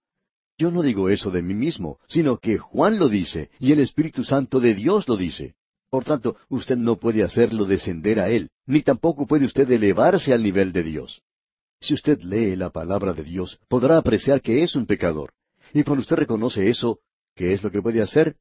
[0.60, 4.24] Yo no digo eso de mí mismo, sino que Juan lo dice y el Espíritu
[4.24, 5.54] Santo de Dios lo dice.
[5.88, 10.42] Por tanto, usted no puede hacerlo descender a Él, ni tampoco puede usted elevarse al
[10.42, 11.22] nivel de Dios.
[11.80, 15.32] Si usted lee la palabra de Dios, podrá apreciar que es un pecador.
[15.72, 16.98] Y cuando usted reconoce eso,
[17.34, 18.36] ¿qué es lo que puede hacer?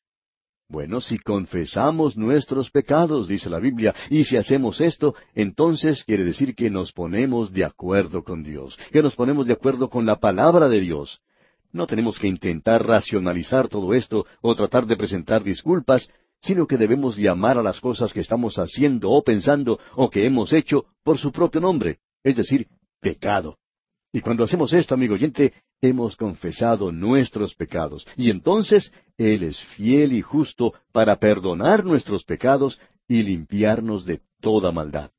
[0.67, 6.53] Bueno, si confesamos nuestros pecados, dice la Biblia, y si hacemos esto, entonces quiere decir
[6.53, 10.67] que nos ponemos de acuerdo con Dios, que nos ponemos de acuerdo con la palabra
[10.67, 11.21] de Dios,
[11.71, 16.09] no tenemos que intentar racionalizar todo esto o tratar de presentar disculpas,
[16.41, 20.53] sino que debemos llamar a las cosas que estamos haciendo o pensando o que hemos
[20.53, 22.67] hecho por su propio nombre, es decir,
[22.99, 23.57] pecado.
[24.11, 30.13] Y cuando hacemos esto, amigo oyente, hemos confesado nuestros pecados, y entonces Él es fiel
[30.13, 35.11] y justo para perdonar nuestros pecados y limpiarnos de toda maldad.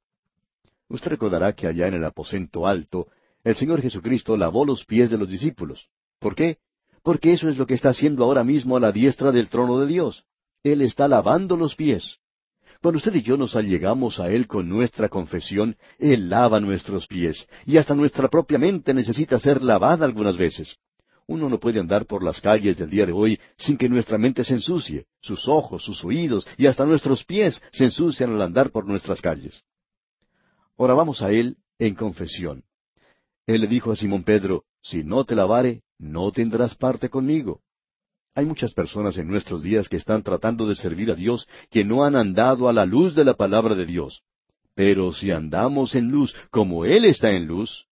[0.88, 3.06] Usted recordará que allá en el aposento alto,
[3.44, 5.88] el Señor Jesucristo lavó los pies de los discípulos.
[6.20, 6.59] ¿Por qué?
[7.02, 9.87] Porque eso es lo que está haciendo ahora mismo a la diestra del trono de
[9.87, 10.24] Dios.
[10.62, 12.18] Él está lavando los pies.
[12.83, 17.46] Cuando usted y yo nos allegamos a Él con nuestra confesión, Él lava nuestros pies,
[17.66, 20.76] y hasta nuestra propia mente necesita ser lavada algunas veces.
[21.26, 24.44] Uno no puede andar por las calles del día de hoy sin que nuestra mente
[24.44, 28.87] se ensucie, sus ojos, sus oídos y hasta nuestros pies se ensucian al andar por
[28.87, 29.62] nuestras calles.
[30.76, 32.64] Ahora vamos a Él en confesión.
[33.46, 37.60] Él le dijo a Simón Pedro, si no te lavare, no tendrás parte conmigo.
[38.34, 42.04] Hay muchas personas en nuestros días que están tratando de servir a Dios que no
[42.04, 44.22] han andado a la luz de la palabra de Dios.
[44.74, 47.86] Pero si andamos en luz como Él está en luz,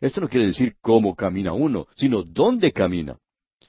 [0.00, 3.18] esto no quiere decir cómo camina uno, sino dónde camina.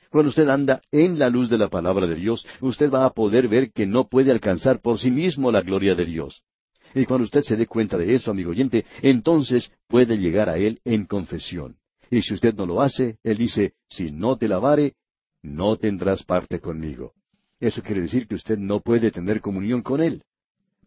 [0.10, 3.48] Cuando usted anda en la luz de la palabra de Dios, usted va a poder
[3.48, 6.44] ver que no puede alcanzar por sí mismo la gloria de Dios.
[6.94, 10.80] Y cuando usted se dé cuenta de eso, amigo oyente, entonces puede llegar a Él
[10.86, 11.78] en confesión.
[12.14, 14.94] Y si usted no lo hace, Él dice, si no te lavare,
[15.42, 17.14] no tendrás parte conmigo.
[17.60, 20.24] Eso quiere decir que usted no puede tener comunión con Él.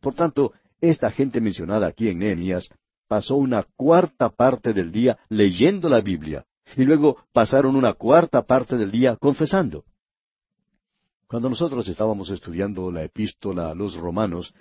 [0.01, 2.69] Por tanto, esta gente mencionada aquí en Nehemías
[3.09, 8.77] pasó una cuarta parte del día leyendo la Biblia, y luego pasaron una cuarta parte
[8.77, 9.85] del día confesando.
[11.27, 14.55] Cuando nosotros estábamos estudiando la epístola a los romanos,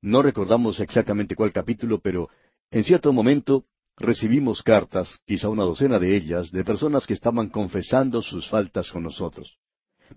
[0.00, 2.28] no recordamos exactamente cuál capítulo, pero
[2.72, 3.66] en cierto momento
[4.02, 9.02] recibimos cartas, quizá una docena de ellas, de personas que estaban confesando sus faltas con
[9.02, 9.56] nosotros.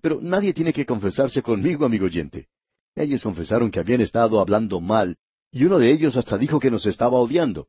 [0.02, 2.48] Pero nadie tiene que confesarse conmigo, amigo oyente.
[2.94, 5.16] Ellos confesaron que habían estado hablando mal,
[5.50, 7.68] y uno de ellos hasta dijo que nos estaba odiando.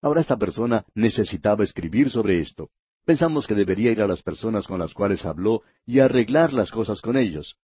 [0.00, 2.70] Ahora esta persona necesitaba escribir sobre esto.
[3.04, 7.00] Pensamos que debería ir a las personas con las cuales habló y arreglar las cosas
[7.00, 7.56] con ellos.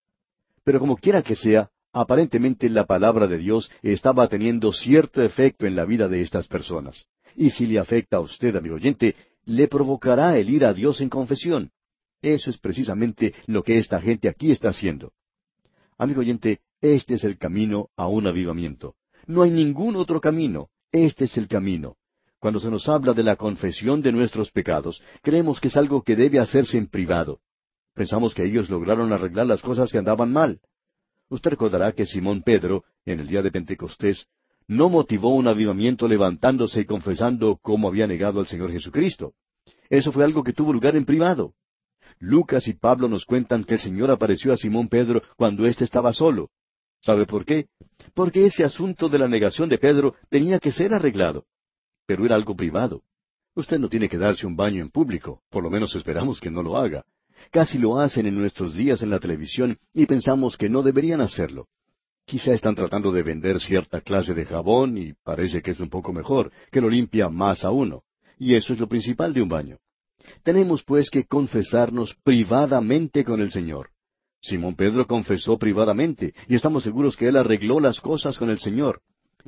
[0.63, 5.75] Pero como quiera que sea, aparentemente la palabra de Dios estaba teniendo cierto efecto en
[5.75, 7.07] la vida de estas personas.
[7.35, 11.09] Y si le afecta a usted, amigo oyente, le provocará el ir a Dios en
[11.09, 11.71] confesión.
[12.21, 15.11] Eso es precisamente lo que esta gente aquí está haciendo.
[15.97, 18.95] Amigo oyente, este es el camino a un avivamiento.
[19.27, 20.69] No hay ningún otro camino.
[20.91, 21.97] Este es el camino.
[22.39, 26.15] Cuando se nos habla de la confesión de nuestros pecados, creemos que es algo que
[26.15, 27.39] debe hacerse en privado.
[27.93, 30.59] Pensamos que ellos lograron arreglar las cosas que andaban mal.
[31.29, 34.27] Usted recordará que Simón Pedro, en el día de Pentecostés,
[34.67, 39.33] no motivó un avivamiento levantándose y confesando cómo había negado al Señor Jesucristo.
[39.89, 41.53] Eso fue algo que tuvo lugar en privado.
[42.19, 46.13] Lucas y Pablo nos cuentan que el Señor apareció a Simón Pedro cuando éste estaba
[46.13, 46.49] solo.
[47.01, 47.67] ¿Sabe por qué?
[48.13, 51.45] Porque ese asunto de la negación de Pedro tenía que ser arreglado.
[52.07, 53.03] Pero era algo privado.
[53.53, 56.63] Usted no tiene que darse un baño en público, por lo menos esperamos que no
[56.63, 57.05] lo haga.
[57.51, 61.67] Casi lo hacen en nuestros días en la televisión y pensamos que no deberían hacerlo.
[62.25, 66.11] Quizá están tratando de vender cierta clase de jabón y parece que es un poco
[66.11, 68.03] mejor, que lo limpia más a uno.
[68.39, 69.77] Y eso es lo principal de un baño.
[70.41, 73.91] Tenemos pues que confesarnos privadamente con el Señor.
[74.41, 79.01] Simón Pedro confesó privadamente, y estamos seguros que él arregló las cosas con el Señor.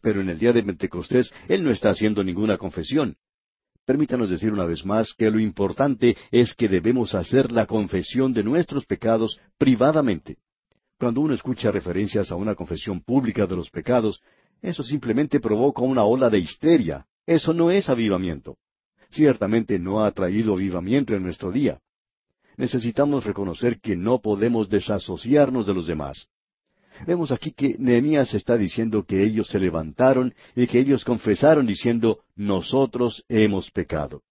[0.04, 3.18] Pero en el día de Pentecostés él no está haciendo ninguna confesión.
[3.86, 8.44] Permítanos decir una vez más que lo importante es que debemos hacer la confesión de
[8.44, 10.38] nuestros pecados privadamente.
[11.00, 14.20] Cuando uno escucha referencias a una confesión pública de los pecados,
[14.62, 17.06] eso simplemente provoca una ola de histeria.
[17.26, 18.58] Eso no es avivamiento.
[19.12, 21.80] Ciertamente no ha traído avivamiento en nuestro día.
[22.58, 26.28] Necesitamos reconocer que no podemos desasociarnos de los demás.
[27.06, 32.22] Vemos aquí que Nehemías está diciendo que ellos se levantaron y que ellos confesaron diciendo,
[32.36, 34.24] nosotros hemos pecado.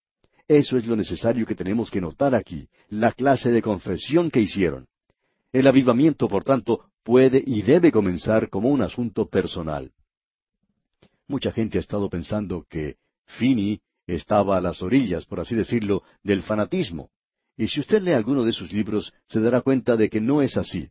[0.49, 4.89] Eso es lo necesario que tenemos que notar aquí, la clase de confesión que hicieron.
[5.57, 9.91] El avivamiento, por tanto, puede y debe comenzar como un asunto personal.
[11.29, 16.43] Mucha gente ha estado pensando que Finney estaba a las orillas, por así decirlo, del
[16.43, 17.09] fanatismo.
[17.57, 20.59] Y si usted lee alguno de sus libros, se dará cuenta de que no es
[20.59, 20.91] así.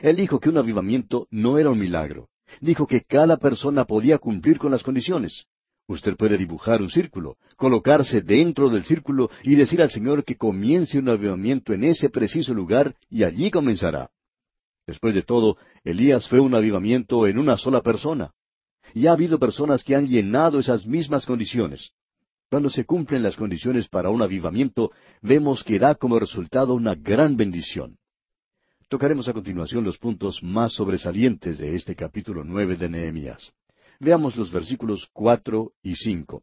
[0.00, 2.28] Él dijo que un avivamiento no era un milagro.
[2.60, 5.46] Dijo que cada persona podía cumplir con las condiciones.
[5.88, 10.98] Usted puede dibujar un círculo, colocarse dentro del círculo y decir al Señor que comience
[10.98, 14.10] un avivamiento en ese preciso lugar y allí comenzará.
[14.86, 18.32] Después de todo, Elías fue un avivamiento en una sola persona.
[18.94, 21.90] Y ha habido personas que han llenado esas mismas condiciones.
[22.50, 27.36] Cuando se cumplen las condiciones para un avivamiento, vemos que da como resultado una gran
[27.36, 27.98] bendición.
[28.88, 33.52] Tocaremos a continuación los puntos más sobresalientes de este capítulo nueve de Nehemías.
[34.00, 36.42] Veamos los versículos cuatro y cinco.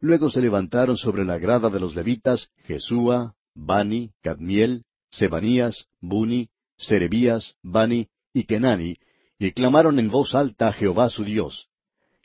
[0.00, 7.56] Luego se levantaron sobre la grada de los levitas Jesúa, Bani, Cadmiel, Sebanías, Buni, Serebías,
[7.62, 8.96] Bani y Kenani,
[9.38, 11.68] y clamaron en voz alta a Jehová su Dios.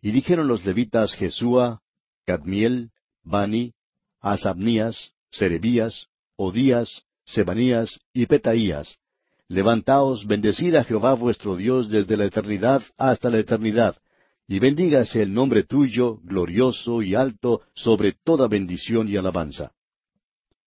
[0.01, 1.81] Y dijeron los levitas Jesúa,
[2.25, 2.91] Cadmiel,
[3.23, 3.73] Bani,
[4.19, 8.99] Asabnías, Serebías, Odías, Sebanías y Petaías,
[9.53, 13.95] Levantaos, bendecid a Jehová vuestro Dios desde la eternidad hasta la eternidad,
[14.47, 19.71] y bendígase el nombre tuyo, glorioso y alto, sobre toda bendición y alabanza.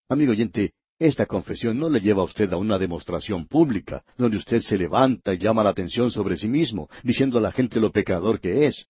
[0.07, 4.61] Amigo oyente, esta confesión no le lleva a usted a una demostración pública, donde usted
[4.61, 8.39] se levanta y llama la atención sobre sí mismo, diciendo a la gente lo pecador
[8.39, 8.87] que es.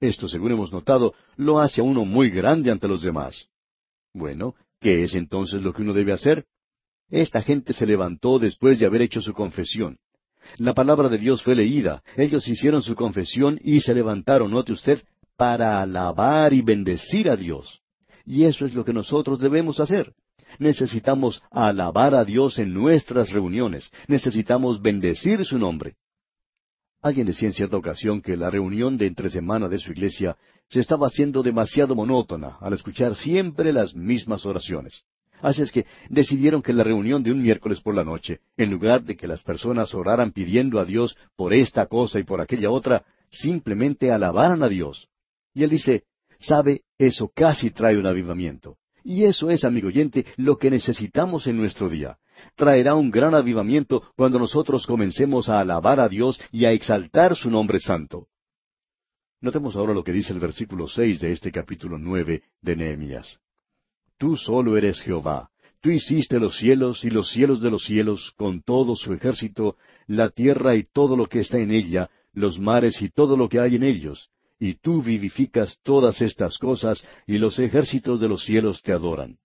[0.00, 3.48] Esto, según hemos notado, lo hace a uno muy grande ante los demás.
[4.14, 6.44] Bueno, ¿Qué es entonces lo que uno debe hacer?
[7.10, 9.98] Esta gente se levantó después de haber hecho su confesión.
[10.58, 15.02] La palabra de Dios fue leída, ellos hicieron su confesión y se levantaron, note usted,
[15.36, 17.80] para alabar y bendecir a Dios.
[18.24, 20.12] Y eso es lo que nosotros debemos hacer.
[20.58, 23.90] Necesitamos alabar a Dios en nuestras reuniones.
[24.08, 25.96] Necesitamos bendecir su nombre.
[27.02, 30.36] Alguien decía en cierta ocasión que la reunión de entre semana de su iglesia
[30.68, 35.04] se estaba haciendo demasiado monótona al escuchar siempre las mismas oraciones.
[35.42, 39.02] Así es que decidieron que la reunión de un miércoles por la noche, en lugar
[39.02, 43.04] de que las personas oraran pidiendo a Dios por esta cosa y por aquella otra,
[43.30, 45.08] simplemente alabaran a Dios.
[45.54, 46.04] Y él dice,
[46.38, 48.76] sabe, eso casi trae un avivamiento.
[49.04, 52.18] Y eso es, amigo oyente, lo que necesitamos en nuestro día.
[52.54, 57.50] Traerá un gran avivamiento cuando nosotros comencemos a alabar a Dios y a exaltar su
[57.50, 58.28] nombre santo.
[59.40, 63.38] Notemos ahora lo que dice el versículo seis de este capítulo nueve de Nehemías.
[64.18, 65.50] Tú solo eres Jehová.
[65.80, 70.30] Tú hiciste los cielos y los cielos de los cielos con todo su ejército, la
[70.30, 73.76] tierra y todo lo que está en ella, los mares y todo lo que hay
[73.76, 74.30] en ellos.
[74.58, 79.36] Y tú vivificas todas estas cosas, y los ejércitos de los cielos te adoran.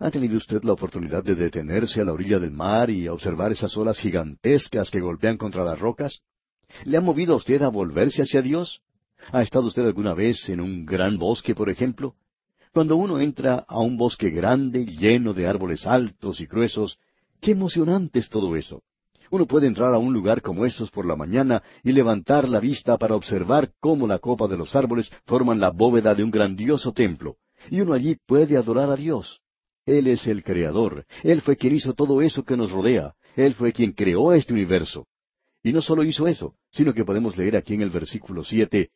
[0.00, 3.76] ¿Ha tenido usted la oportunidad de detenerse a la orilla del mar y observar esas
[3.76, 6.20] olas gigantescas que golpean contra las rocas?
[6.84, 8.80] ¿Le ha movido a usted a volverse hacia Dios?
[9.30, 12.16] ¿Ha estado usted alguna vez en un gran bosque, por ejemplo?
[12.74, 16.98] Cuando uno entra a un bosque grande, lleno de árboles altos y gruesos,
[17.40, 18.82] qué emocionante es todo eso.
[19.30, 22.98] Uno puede entrar a un lugar como estos por la mañana y levantar la vista
[22.98, 27.36] para observar cómo la copa de los árboles forman la bóveda de un grandioso templo,
[27.70, 29.40] y uno allí puede adorar a Dios.
[29.86, 33.72] Él es el Creador, Él fue quien hizo todo eso que nos rodea, Él fue
[33.72, 35.06] quien creó este universo.
[35.62, 38.90] Y no solo hizo eso, sino que podemos leer aquí en el versículo siete,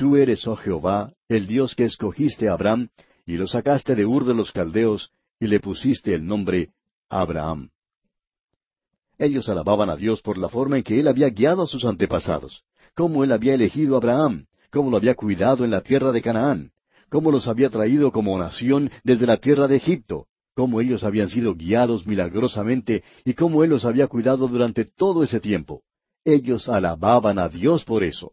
[0.00, 2.88] Tú eres, oh Jehová, el Dios que escogiste a Abraham
[3.30, 6.70] y lo sacaste de Ur de los Caldeos, y le pusiste el nombre
[7.08, 7.70] Abraham.
[9.18, 12.64] Ellos alababan a Dios por la forma en que Él había guiado a sus antepasados,
[12.94, 16.72] cómo Él había elegido a Abraham, cómo lo había cuidado en la tierra de Canaán,
[17.08, 21.54] cómo los había traído como nación desde la tierra de Egipto, cómo ellos habían sido
[21.54, 25.82] guiados milagrosamente y cómo Él los había cuidado durante todo ese tiempo.
[26.24, 28.32] Ellos alababan a Dios por eso.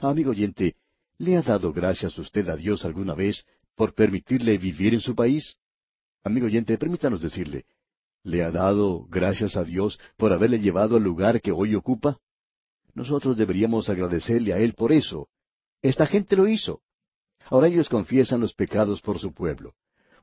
[0.00, 0.76] Amigo oyente,
[1.18, 3.44] ¿le ha dado gracias usted a Dios alguna vez
[3.78, 5.56] por permitirle vivir en su país?
[6.24, 7.64] Amigo oyente, permítanos decirle,
[8.24, 12.18] ¿le ha dado gracias a Dios por haberle llevado al lugar que hoy ocupa?
[12.94, 15.28] Nosotros deberíamos agradecerle a Él por eso.
[15.80, 16.82] Esta gente lo hizo.
[17.46, 19.74] Ahora ellos confiesan los pecados por su pueblo.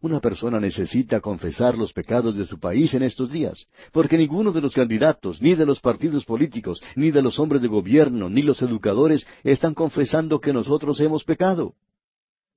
[0.01, 4.59] Una persona necesita confesar los pecados de su país en estos días, porque ninguno de
[4.61, 8.61] los candidatos, ni de los partidos políticos, ni de los hombres de gobierno, ni los
[8.61, 11.73] educadores están confesando que nosotros hemos pecado.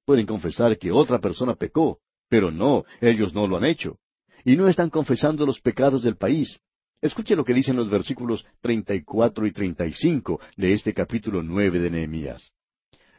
[0.09, 1.99] Pueden confesar que otra persona pecó,
[2.31, 3.99] pero no, ellos no lo han hecho.
[4.43, 6.59] Y no están confesando los pecados del país.
[7.03, 10.95] Escuche lo que dicen los versículos treinta y cuatro y treinta y cinco de este
[10.95, 12.41] capítulo nueve de Nehemías.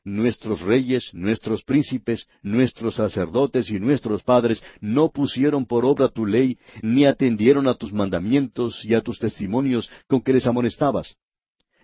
[0.04, 6.58] Nuestros reyes, nuestros príncipes, nuestros sacerdotes y nuestros padres no pusieron por obra tu ley,
[6.82, 11.16] ni atendieron a tus mandamientos y a tus testimonios con que les amonestabas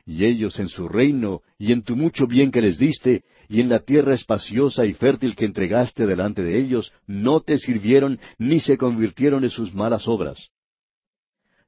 [0.06, 3.70] y ellos en su reino, y en tu mucho bien que les diste, y en
[3.70, 8.78] la tierra espaciosa y fértil que entregaste delante de ellos, no te sirvieron ni se
[8.78, 10.50] convirtieron en sus malas obras.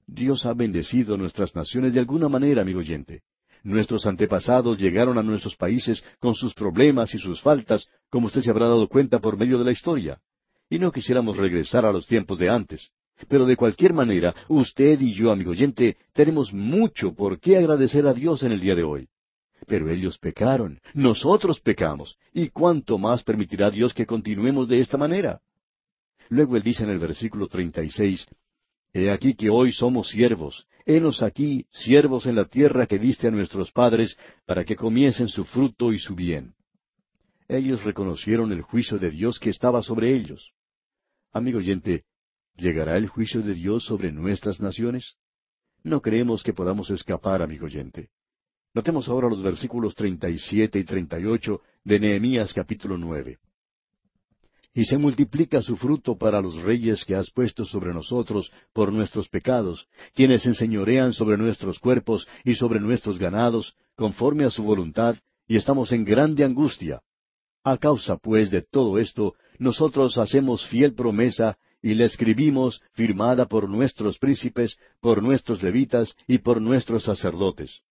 [0.05, 3.23] Dios ha bendecido nuestras naciones de alguna manera, amigo oyente.
[3.63, 8.49] Nuestros antepasados llegaron a nuestros países con sus problemas y sus faltas, como usted se
[8.49, 10.19] habrá dado cuenta por medio de la historia.
[10.69, 12.89] Y no quisiéramos regresar a los tiempos de antes.
[13.28, 18.13] Pero de cualquier manera, usted y yo, amigo oyente, tenemos mucho por qué agradecer a
[18.13, 19.09] Dios en el día de hoy.
[19.68, 25.41] Pero ellos pecaron, nosotros pecamos, y cuánto más permitirá Dios que continuemos de esta manera.
[26.30, 28.26] Luego él dice en el versículo treinta y seis,
[28.93, 33.32] He aquí que hoy somos siervos, henos aquí, siervos en la tierra que diste a
[33.32, 36.55] nuestros padres, para que comiesen su fruto y su bien.
[37.47, 40.53] Ellos reconocieron el juicio de Dios que estaba sobre ellos.
[41.32, 42.05] Amigo oyente,
[42.57, 45.15] ¿Llegará el juicio de Dios sobre nuestras naciones?
[45.84, 48.09] No creemos que podamos escapar, amigo oyente.
[48.78, 53.39] Notemos ahora los versículos treinta y siete y treinta y ocho de Nehemías capítulo nueve.
[54.71, 59.30] Y se multiplica su fruto para los reyes que has puesto sobre nosotros por nuestros
[59.30, 65.15] pecados, quienes enseñorean sobre nuestros cuerpos y sobre nuestros ganados, conforme a su voluntad,
[65.47, 67.01] y estamos en grande angustia.
[67.63, 73.67] A causa, pues, de todo esto, nosotros hacemos fiel promesa y le escribimos firmada por
[73.67, 77.82] nuestros príncipes, por nuestros levitas y por nuestros sacerdotes.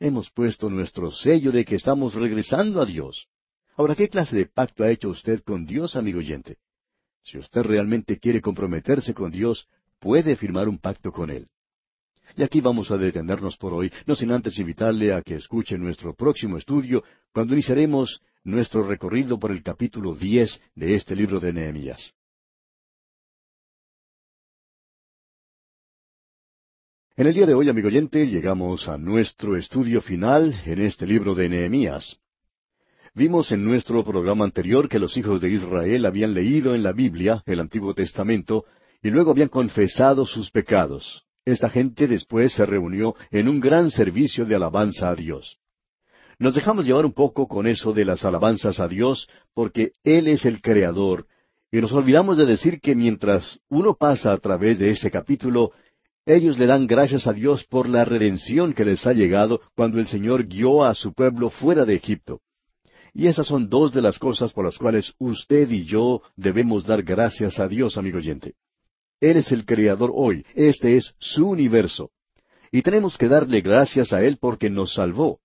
[0.00, 3.28] Hemos puesto nuestro sello de que estamos regresando a Dios.
[3.76, 6.58] Ahora, ¿qué clase de pacto ha hecho usted con Dios, amigo oyente?
[7.22, 9.68] Si usted realmente quiere comprometerse con Dios,
[10.00, 11.46] puede firmar un pacto con Él.
[12.36, 16.14] Y aquí vamos a detenernos por hoy, no sin antes invitarle a que escuche nuestro
[16.14, 22.12] próximo estudio, cuando iniciaremos nuestro recorrido por el capítulo diez de este libro de Nehemías.
[27.16, 31.36] En el día de hoy, amigo oyente, llegamos a nuestro estudio final en este libro
[31.36, 32.16] de Nehemías.
[33.14, 37.40] Vimos en nuestro programa anterior que los hijos de Israel habían leído en la Biblia
[37.46, 38.64] el Antiguo Testamento
[39.00, 41.24] y luego habían confesado sus pecados.
[41.44, 45.58] Esta gente después se reunió en un gran servicio de alabanza a Dios.
[46.40, 50.44] Nos dejamos llevar un poco con eso de las alabanzas a Dios porque Él es
[50.44, 51.28] el Creador
[51.70, 55.72] y nos olvidamos de decir que mientras uno pasa a través de ese capítulo,
[56.26, 60.06] ellos le dan gracias a Dios por la redención que les ha llegado cuando el
[60.06, 62.40] Señor guió a su pueblo fuera de Egipto.
[63.12, 67.02] Y esas son dos de las cosas por las cuales usted y yo debemos dar
[67.02, 68.54] gracias a Dios, amigo oyente.
[69.20, 72.10] Él es el Creador hoy, este es su universo.
[72.72, 75.38] Y tenemos que darle gracias a Él porque nos salvó.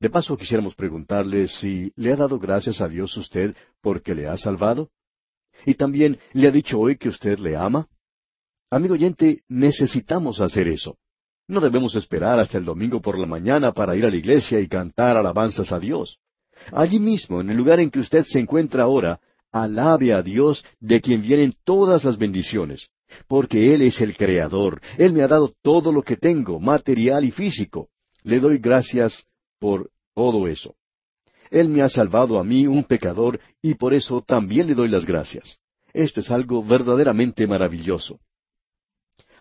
[0.00, 4.36] De paso quisiéramos preguntarle si le ha dado gracias a Dios usted porque le ha
[4.36, 4.90] salvado.
[5.64, 7.88] Y también le ha dicho hoy que usted le ama.
[8.70, 10.98] Amigo oyente, necesitamos hacer eso.
[11.46, 14.68] No debemos esperar hasta el domingo por la mañana para ir a la iglesia y
[14.68, 16.18] cantar alabanzas a Dios.
[16.72, 21.00] Allí mismo, en el lugar en que usted se encuentra ahora, alabe a Dios de
[21.00, 22.90] quien vienen todas las bendiciones,
[23.26, 24.82] porque Él es el Creador.
[24.98, 27.88] Él me ha dado todo lo que tengo, material y físico.
[28.22, 29.24] Le doy gracias
[29.58, 30.74] por todo eso.
[31.50, 35.06] Él me ha salvado a mí, un pecador, y por eso también le doy las
[35.06, 35.58] gracias.
[35.94, 38.20] Esto es algo verdaderamente maravilloso.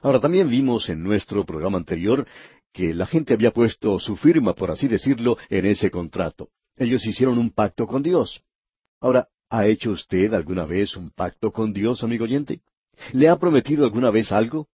[0.01, 2.27] Ahora también vimos en nuestro programa anterior
[2.73, 6.49] que la gente había puesto su firma, por así decirlo, en ese contrato.
[6.75, 8.41] Ellos hicieron un pacto con Dios.
[9.01, 12.61] Ahora, ¿ha hecho usted alguna vez un pacto con Dios, amigo oyente?
[13.13, 14.67] ¿Le ha prometido alguna vez algo?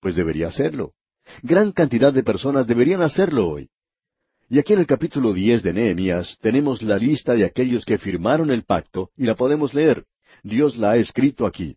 [0.00, 0.94] Pues debería hacerlo.
[1.42, 3.68] Gran cantidad de personas deberían hacerlo hoy.
[4.48, 8.50] Y aquí en el capítulo diez de Nehemías tenemos la lista de aquellos que firmaron
[8.50, 10.06] el pacto y la podemos leer.
[10.42, 11.76] Dios la ha escrito aquí.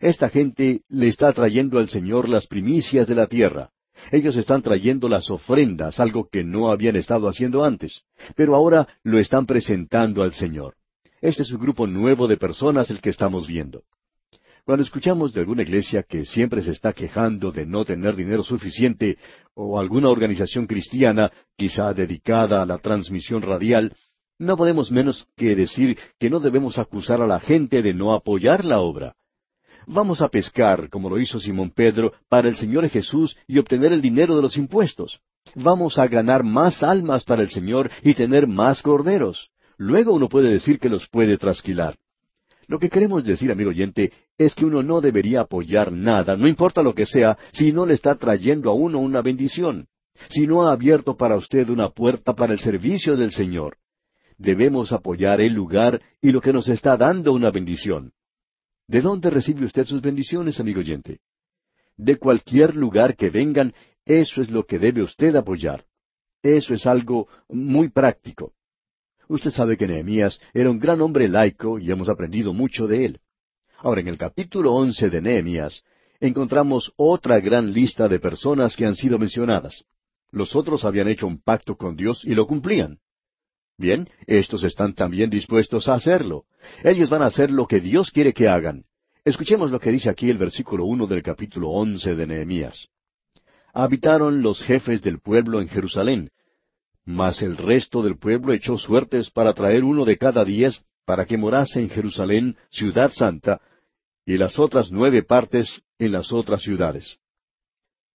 [0.00, 3.70] Esta gente le está trayendo al Señor las primicias de la tierra.
[4.10, 8.02] Ellos están trayendo las ofrendas, algo que no habían estado haciendo antes,
[8.36, 10.74] pero ahora lo están presentando al Señor.
[11.20, 13.82] Este es un grupo nuevo de personas el que estamos viendo.
[14.64, 19.18] Cuando escuchamos de alguna iglesia que siempre se está quejando de no tener dinero suficiente,
[19.54, 23.94] o alguna organización cristiana, quizá dedicada a la transmisión radial,
[24.38, 28.64] no podemos menos que decir que no debemos acusar a la gente de no apoyar
[28.64, 29.14] la obra.
[29.86, 34.00] Vamos a pescar, como lo hizo Simón Pedro, para el Señor Jesús y obtener el
[34.00, 35.20] dinero de los impuestos.
[35.54, 39.50] Vamos a ganar más almas para el Señor y tener más corderos.
[39.76, 41.96] Luego uno puede decir que los puede trasquilar.
[42.66, 46.82] Lo que queremos decir, amigo oyente, es que uno no debería apoyar nada, no importa
[46.82, 49.86] lo que sea, si no le está trayendo a uno una bendición,
[50.30, 53.76] si no ha abierto para usted una puerta para el servicio del Señor.
[54.38, 58.12] Debemos apoyar el lugar y lo que nos está dando una bendición.
[58.86, 61.20] ¿De dónde recibe usted sus bendiciones, amigo oyente?
[61.96, 63.72] De cualquier lugar que vengan,
[64.04, 65.84] eso es lo que debe usted apoyar.
[66.42, 68.52] Eso es algo muy práctico.
[69.28, 73.20] Usted sabe que Nehemías era un gran hombre laico y hemos aprendido mucho de él.
[73.78, 75.82] Ahora, en el capítulo once de Nehemías,
[76.20, 79.86] encontramos otra gran lista de personas que han sido mencionadas.
[80.30, 82.98] Los otros habían hecho un pacto con Dios y lo cumplían.
[83.76, 86.44] Bien, estos están también dispuestos a hacerlo.
[86.82, 88.84] Ellos van a hacer lo que Dios quiere que hagan.
[89.24, 92.88] Escuchemos lo que dice aquí el versículo uno del capítulo once de Nehemías.
[93.72, 96.30] Habitaron los jefes del pueblo en Jerusalén,
[97.04, 101.36] mas el resto del pueblo echó suertes para traer uno de cada diez para que
[101.36, 103.60] morase en Jerusalén, ciudad santa,
[104.24, 107.18] y las otras nueve partes en las otras ciudades.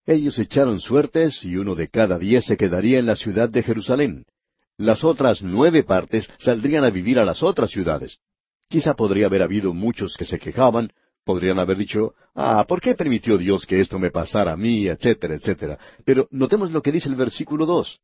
[0.06, 4.26] Ellos echaron suertes y uno de cada diez se quedaría en la ciudad de Jerusalén.
[4.80, 8.20] Las otras nueve partes saldrían a vivir a las otras ciudades.
[8.70, 10.94] Quizá podría haber habido muchos que se quejaban,
[11.26, 15.36] podrían haber dicho, ah, ¿por qué permitió Dios que esto me pasara a mí, etcétera,
[15.36, 15.78] etcétera?
[16.06, 18.00] Pero notemos lo que dice el versículo dos.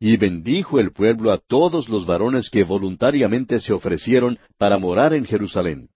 [0.00, 5.24] Y bendijo el pueblo a todos los varones que voluntariamente se ofrecieron para morar en
[5.24, 5.90] Jerusalén.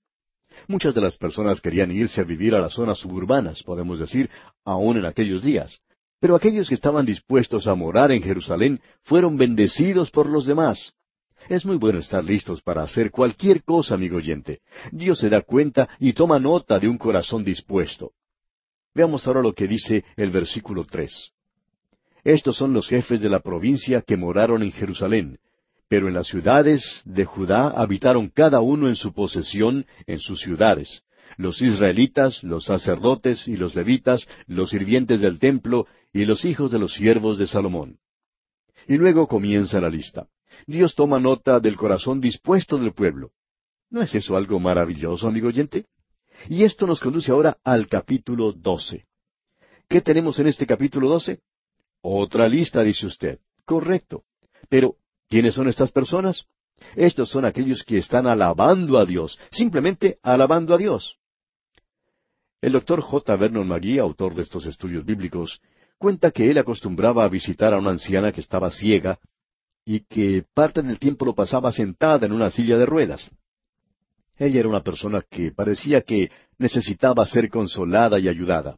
[0.68, 4.30] Muchas de las personas querían irse a vivir a las zonas suburbanas, podemos decir,
[4.64, 5.80] aún en aquellos días.
[6.20, 10.94] Pero aquellos que estaban dispuestos a morar en Jerusalén fueron bendecidos por los demás.
[11.48, 14.60] Es muy bueno estar listos para hacer cualquier cosa, amigo oyente.
[14.90, 18.12] Dios se da cuenta y toma nota de un corazón dispuesto.
[18.94, 21.30] Veamos ahora lo que dice el versículo tres.
[22.24, 25.38] Estos son los jefes de la provincia que moraron en Jerusalén,
[25.88, 31.04] pero en las ciudades de Judá habitaron cada uno en su posesión, en sus ciudades,
[31.36, 36.78] los israelitas, los sacerdotes y los levitas, los sirvientes del templo y los hijos de
[36.78, 37.98] los siervos de Salomón.
[38.86, 40.28] Y luego comienza la lista.
[40.66, 43.32] Dios toma nota del corazón dispuesto del pueblo.
[43.90, 45.86] ¿No es eso algo maravilloso, amigo oyente?
[46.48, 49.06] Y esto nos conduce ahora al capítulo doce.
[49.88, 51.40] ¿Qué tenemos en este capítulo doce?
[52.00, 53.40] Otra lista, dice usted.
[53.64, 54.24] Correcto.
[54.68, 54.96] Pero,
[55.28, 56.46] ¿quiénes son estas personas?
[56.94, 61.17] Estos son aquellos que están alabando a Dios, simplemente alabando a Dios.
[62.60, 63.36] El doctor J.
[63.36, 65.60] Vernon McGee, autor de estos estudios bíblicos,
[65.96, 69.20] cuenta que él acostumbraba a visitar a una anciana que estaba ciega
[69.84, 73.30] y que parte del tiempo lo pasaba sentada en una silla de ruedas.
[74.36, 78.76] Ella era una persona que parecía que necesitaba ser consolada y ayudada.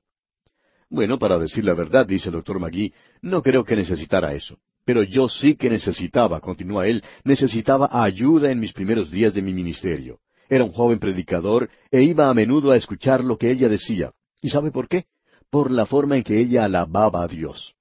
[0.91, 4.59] Bueno, para decir la verdad, dice el doctor Magui, no creo que necesitara eso.
[4.85, 9.55] Pero yo sí que necesitaba, continúa él, necesitaba ayuda en mis primeros días de mi
[9.55, 10.21] ministerio.
[10.51, 14.13] Era un joven predicador e iba a menudo a escuchar lo que ella decía.
[14.43, 15.05] ¿Y sabe por qué?
[15.49, 17.75] Por la forma en que ella alababa a Dios.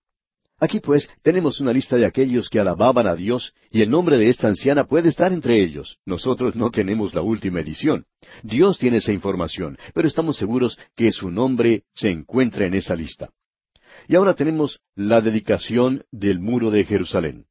[0.60, 4.30] Aquí pues tenemos una lista de aquellos que alababan a Dios y el nombre de
[4.30, 5.98] esta anciana puede estar entre ellos.
[6.06, 8.06] Nosotros no tenemos la última edición.
[8.44, 13.30] Dios tiene esa información, pero estamos seguros que su nombre se encuentra en esa lista.
[14.08, 17.46] Y ahora tenemos la dedicación del muro de Jerusalén.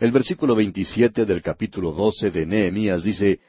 [0.00, 3.40] El versículo 27 del capítulo 12 de Nehemías dice,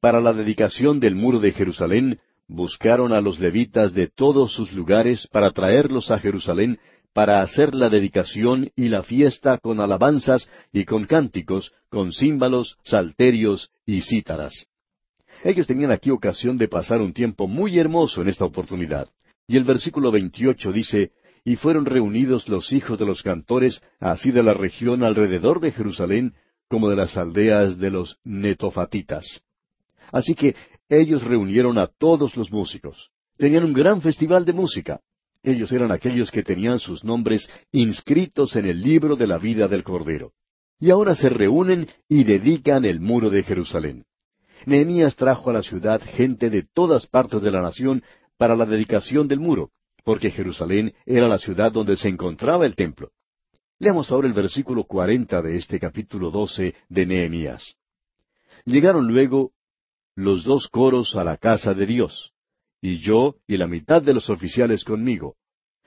[0.00, 5.26] Para la dedicación del muro de Jerusalén buscaron a los levitas de todos sus lugares
[5.26, 6.78] para traerlos a Jerusalén
[7.12, 13.70] para hacer la dedicación y la fiesta con alabanzas y con cánticos, con címbalos, salterios
[13.86, 14.66] y cítaras.
[15.42, 19.08] Ellos tenían aquí ocasión de pasar un tiempo muy hermoso en esta oportunidad.
[19.48, 21.10] Y el versículo 28 dice,
[21.44, 26.34] Y fueron reunidos los hijos de los cantores, así de la región alrededor de Jerusalén,
[26.68, 29.42] como de las aldeas de los netofatitas.
[30.12, 30.54] Así que
[30.88, 33.10] ellos reunieron a todos los músicos.
[33.36, 35.00] Tenían un gran festival de música.
[35.42, 39.84] Ellos eran aquellos que tenían sus nombres inscritos en el libro de la vida del
[39.84, 40.32] Cordero.
[40.80, 44.04] Y ahora se reúnen y dedican el muro de Jerusalén.
[44.66, 48.02] Nehemías trajo a la ciudad gente de todas partes de la nación
[48.36, 49.70] para la dedicación del muro,
[50.04, 53.10] porque Jerusalén era la ciudad donde se encontraba el templo.
[53.78, 57.76] Leamos ahora el versículo cuarenta de este capítulo doce de Nehemías.
[58.64, 59.52] Llegaron luego
[60.18, 62.32] los dos coros a la casa de Dios,
[62.82, 65.36] y yo y la mitad de los oficiales conmigo.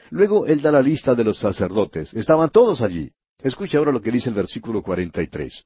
[0.10, 2.14] Luego él da la lista de los sacerdotes.
[2.14, 3.12] Estaban todos allí.
[3.40, 5.66] Escucha ahora lo que dice el versículo 43.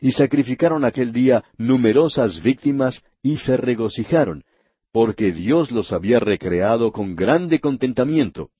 [0.00, 4.44] Y sacrificaron aquel día numerosas víctimas y se regocijaron,
[4.92, 8.50] porque Dios los había recreado con grande contentamiento.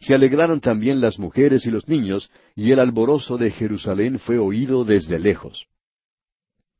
[0.00, 4.84] Se alegraron también las mujeres y los niños, y el alborozo de Jerusalén fue oído
[4.84, 5.66] desde lejos.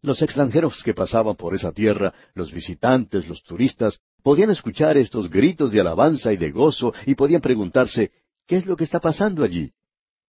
[0.02, 5.70] Los extranjeros que pasaban por esa tierra, los visitantes, los turistas, podían escuchar estos gritos
[5.70, 8.10] de alabanza y de gozo y podían preguntarse,
[8.46, 9.72] ¿qué es lo que está pasando allí?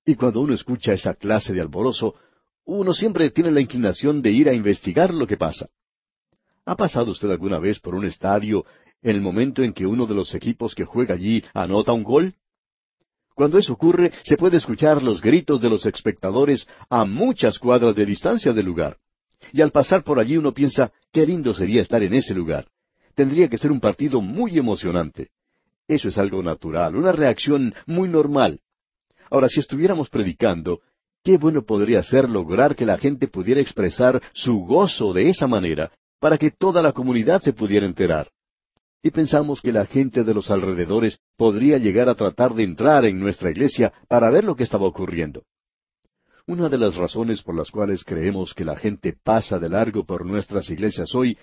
[0.05, 2.13] Y cuando uno escucha esa clase de alborozo,
[2.65, 5.69] uno siempre tiene la inclinación de ir a investigar lo que pasa.
[6.65, 8.65] ¿Ha pasado usted alguna vez por un estadio
[9.01, 12.35] en el momento en que uno de los equipos que juega allí anota un gol?
[13.33, 18.05] Cuando eso ocurre, se puede escuchar los gritos de los espectadores a muchas cuadras de
[18.05, 18.97] distancia del lugar.
[19.51, 22.67] Y al pasar por allí uno piensa, qué lindo sería estar en ese lugar.
[23.15, 25.29] Tendría que ser un partido muy emocionante.
[25.87, 28.59] Eso es algo natural, una reacción muy normal.
[29.29, 30.81] Ahora, si estuviéramos predicando,
[31.23, 35.91] qué bueno podría ser lograr que la gente pudiera expresar su gozo de esa manera,
[36.19, 38.29] para que toda la comunidad se pudiera enterar.
[39.01, 43.19] Y pensamos que la gente de los alrededores podría llegar a tratar de entrar en
[43.19, 45.43] nuestra iglesia para ver lo que estaba ocurriendo.
[46.45, 50.25] Una de las razones por las cuales creemos que la gente pasa de largo por
[50.25, 51.37] nuestras iglesias hoy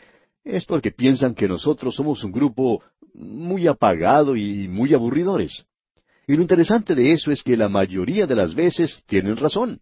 [0.45, 2.83] es porque piensan que nosotros somos un grupo
[3.15, 5.65] muy apagado y muy aburridores.
[6.27, 9.81] Y lo interesante de eso es que la mayoría de las veces tienen razón.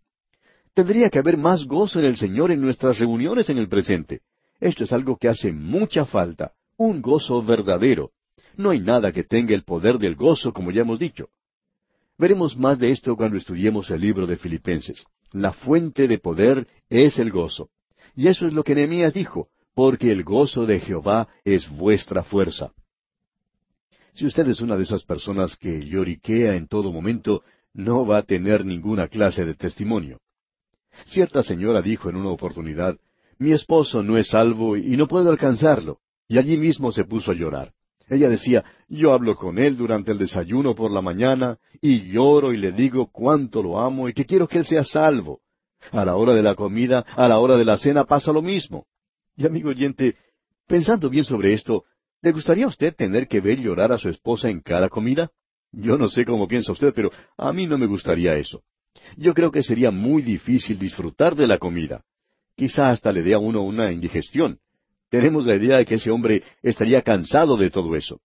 [0.72, 4.20] Tendría que haber más gozo en el Señor en nuestras reuniones en el presente.
[4.60, 8.12] Esto es algo que hace mucha falta, un gozo verdadero.
[8.56, 11.28] No hay nada que tenga el poder del gozo, como ya hemos dicho.
[12.18, 15.04] Veremos más de esto cuando estudiemos el libro de Filipenses.
[15.32, 17.70] La fuente de poder es el gozo.
[18.16, 22.72] Y eso es lo que Nehemías dijo, porque el gozo de Jehová es vuestra fuerza.
[24.14, 28.22] Si usted es una de esas personas que lloriquea en todo momento, no va a
[28.24, 30.18] tener ninguna clase de testimonio.
[31.06, 32.98] Cierta señora dijo en una oportunidad,
[33.38, 37.34] mi esposo no es salvo y no puedo alcanzarlo, y allí mismo se puso a
[37.34, 37.72] llorar.
[38.08, 42.56] Ella decía, yo hablo con él durante el desayuno por la mañana, y lloro y
[42.56, 45.40] le digo cuánto lo amo y que quiero que él sea salvo.
[45.92, 48.86] A la hora de la comida, a la hora de la cena pasa lo mismo.
[49.36, 50.16] Y amigo oyente,
[50.66, 51.84] pensando bien sobre esto,
[52.20, 55.30] ¿Le gustaría a usted tener que ver llorar a su esposa en cada comida?
[55.70, 58.62] Yo no sé cómo piensa usted, pero a mí no me gustaría eso.
[59.16, 62.02] Yo creo que sería muy difícil disfrutar de la comida.
[62.56, 64.58] Quizá hasta le dé a uno una indigestión.
[65.10, 68.20] Tenemos la idea de que ese hombre estaría cansado de todo eso.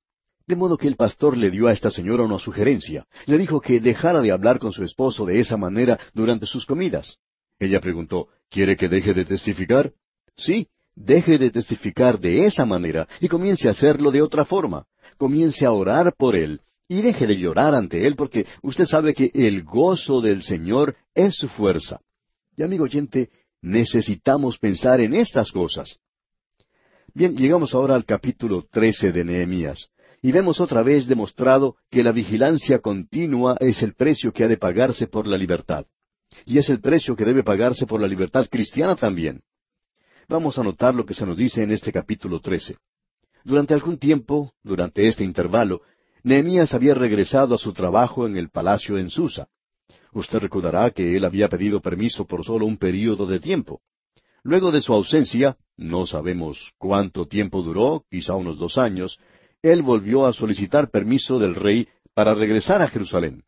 [0.46, 3.08] De modo que el pastor le dio a esta señora una sugerencia.
[3.26, 7.18] Le dijo que dejara de hablar con su esposo de esa manera durante sus comidas.
[7.60, 9.94] Ella preguntó, ¿quiere que deje de testificar?
[10.36, 14.86] Sí, deje de testificar de esa manera y comience a hacerlo de otra forma.
[15.18, 16.60] Comience a orar por él
[16.90, 21.36] y deje de llorar ante él porque usted sabe que el gozo del Señor es
[21.38, 22.02] su fuerza.
[22.58, 23.30] Y amigo oyente,
[23.62, 26.00] necesitamos pensar en estas cosas.
[27.16, 29.91] Bien, llegamos ahora al capítulo trece de Nehemías,
[30.24, 34.57] y vemos otra vez demostrado que la vigilancia continua es el precio que ha de
[34.57, 35.86] pagarse por la libertad.
[36.43, 39.41] Y es el precio que debe pagarse por la libertad cristiana también.
[40.28, 42.78] Vamos a notar lo que se nos dice en este capítulo trece.
[43.43, 45.82] Durante algún tiempo, durante este intervalo,
[46.24, 49.49] Nehemías había regresado a su trabajo en el palacio en Susa.
[50.14, 53.82] Usted recordará que él había pedido permiso por solo un período de tiempo.
[54.41, 59.19] Luego de su ausencia, no sabemos cuánto tiempo duró, quizá unos dos años,
[59.61, 63.43] él volvió a solicitar permiso del rey para regresar a Jerusalén.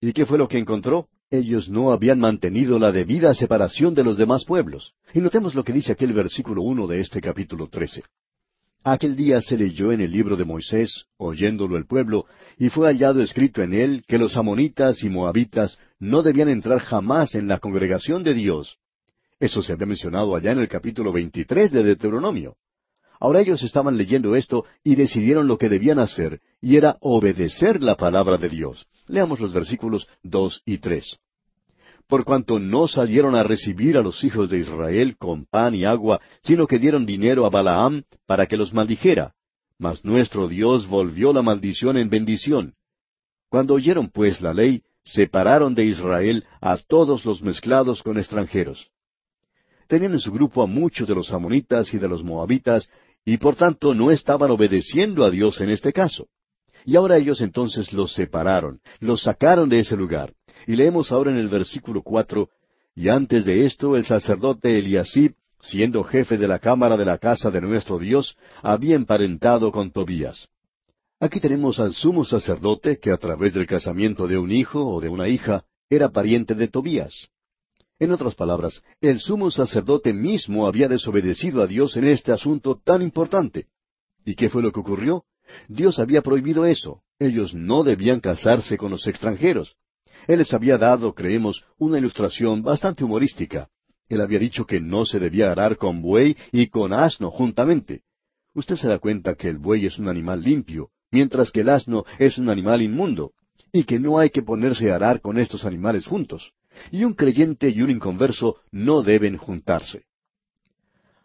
[0.00, 1.08] ¿Y qué fue lo que encontró?
[1.30, 4.94] Ellos no habían mantenido la debida separación de los demás pueblos.
[5.12, 8.02] Y notemos lo que dice aquel versículo uno de este capítulo trece.
[8.84, 13.20] Aquel día se leyó en el libro de Moisés, oyéndolo el pueblo, y fue hallado
[13.20, 18.22] escrito en él que los amonitas y moabitas no debían entrar jamás en la congregación
[18.22, 18.78] de Dios.
[19.38, 22.56] Eso se había mencionado allá en el capítulo veintitrés de Deuteronomio.
[23.20, 27.96] Ahora ellos estaban leyendo esto y decidieron lo que debían hacer, y era obedecer la
[27.96, 28.86] palabra de Dios.
[29.06, 31.18] Leamos los versículos dos y tres
[32.08, 36.20] por cuanto no salieron a recibir a los hijos de Israel con pan y agua,
[36.42, 39.32] sino que dieron dinero a Balaam para que los maldijera.
[39.78, 42.74] Mas nuestro Dios volvió la maldición en bendición.
[43.50, 48.88] Cuando oyeron pues la ley, separaron de Israel a todos los mezclados con extranjeros.
[49.86, 52.88] Tenían en su grupo a muchos de los amonitas y de los moabitas,
[53.24, 56.28] y por tanto no estaban obedeciendo a Dios en este caso.
[56.84, 60.32] Y ahora ellos entonces los separaron, los sacaron de ese lugar.
[60.66, 62.50] Y leemos ahora en el versículo cuatro,
[62.94, 67.50] y antes de esto el sacerdote Eliasib, siendo jefe de la cámara de la casa
[67.50, 70.48] de nuestro Dios, había emparentado con Tobías.
[71.18, 75.08] Aquí tenemos al sumo sacerdote que a través del casamiento de un hijo o de
[75.08, 77.28] una hija era pariente de Tobías.
[77.98, 83.00] En otras palabras, el sumo sacerdote mismo había desobedecido a Dios en este asunto tan
[83.00, 83.66] importante.
[84.24, 85.24] ¿Y qué fue lo que ocurrió?
[85.68, 87.02] Dios había prohibido eso.
[87.18, 89.76] Ellos no debían casarse con los extranjeros.
[90.26, 93.68] Él les había dado, creemos, una ilustración bastante humorística.
[94.08, 98.02] Él había dicho que no se debía arar con buey y con asno juntamente.
[98.52, 102.04] Usted se da cuenta que el buey es un animal limpio, mientras que el asno
[102.18, 103.32] es un animal inmundo,
[103.72, 106.52] y que no hay que ponerse a arar con estos animales juntos.
[106.90, 110.04] Y un creyente y un inconverso no deben juntarse.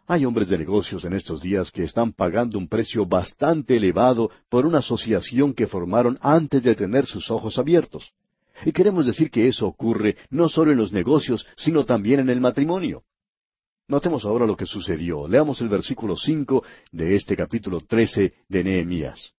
[0.06, 4.66] Hay hombres de negocios en estos días que están pagando un precio bastante elevado por
[4.66, 8.12] una asociación que formaron antes de tener sus ojos abiertos.
[8.64, 12.40] Y queremos decir que eso ocurre no solo en los negocios, sino también en el
[12.40, 13.04] matrimonio.
[13.88, 15.26] Notemos ahora lo que sucedió.
[15.28, 19.32] Leamos el versículo cinco de este capítulo trece de Nehemías.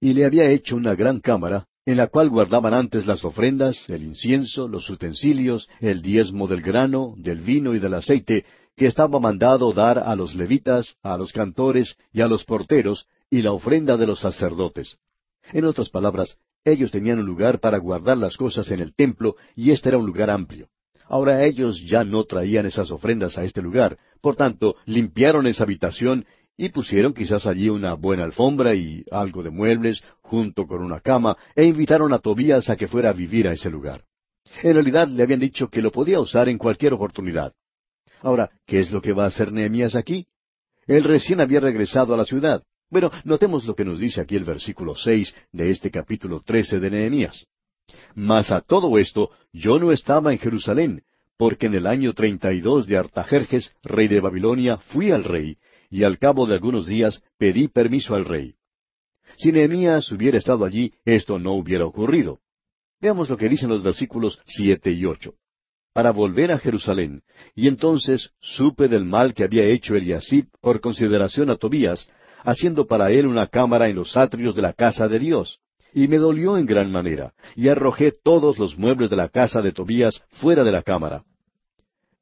[0.00, 4.02] Y le había hecho una gran cámara, en la cual guardaban antes las ofrendas, el
[4.02, 8.44] incienso, los utensilios, el diezmo del grano, del vino y del aceite,
[8.76, 13.42] que estaba mandado dar a los levitas, a los cantores y a los porteros, y
[13.42, 14.98] la ofrenda de los sacerdotes.
[15.52, 19.70] En otras palabras, ellos tenían un lugar para guardar las cosas en el templo y
[19.70, 20.68] este era un lugar amplio.
[21.06, 26.26] Ahora ellos ya no traían esas ofrendas a este lugar, por tanto limpiaron esa habitación
[26.56, 31.36] y pusieron quizás allí una buena alfombra y algo de muebles junto con una cama
[31.56, 34.04] e invitaron a Tobías a que fuera a vivir a ese lugar.
[34.62, 37.52] En realidad le habían dicho que lo podía usar en cualquier oportunidad.
[38.22, 40.28] Ahora, ¿qué es lo que va a hacer Nehemías aquí?
[40.86, 42.62] Él recién había regresado a la ciudad.
[42.90, 46.90] Bueno, notemos lo que nos dice aquí el versículo seis de este capítulo trece de
[46.90, 47.46] Nehemías.
[48.14, 51.02] Mas a todo esto yo no estaba en Jerusalén,
[51.36, 55.56] porque en el año treinta y dos de Artajerjes, rey de Babilonia, fui al rey,
[55.90, 58.54] y al cabo de algunos días pedí permiso al rey.
[59.40, 62.40] Si Nehemías hubiera estado allí, esto no hubiera ocurrido.
[63.00, 65.32] Veamos lo que dicen los versículos siete y ocho.
[65.94, 67.22] Para volver a Jerusalén,
[67.54, 72.06] y entonces supe del mal que había hecho Eliasib por consideración a Tobías,
[72.44, 75.60] haciendo para él una cámara en los atrios de la casa de Dios.
[75.94, 79.72] Y me dolió en gran manera, y arrojé todos los muebles de la casa de
[79.72, 81.24] Tobías fuera de la cámara.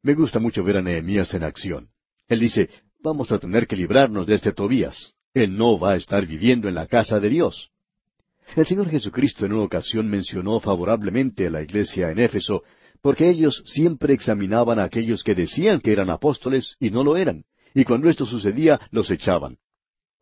[0.05, 1.89] Me gusta mucho ver a Nehemías en acción.
[2.29, 2.71] Él dice,
[3.03, 5.18] vamos a tener que librarnos de este Tobías.
[5.35, 7.71] Él no va a estar viviendo en la casa de Dios.
[8.57, 12.63] El Señor Jesucristo en una ocasión mencionó favorablemente a la iglesia en Éfeso,
[13.03, 17.45] porque ellos siempre examinaban a aquellos que decían que eran apóstoles y no lo eran,
[17.75, 19.59] y cuando esto sucedía los echaban.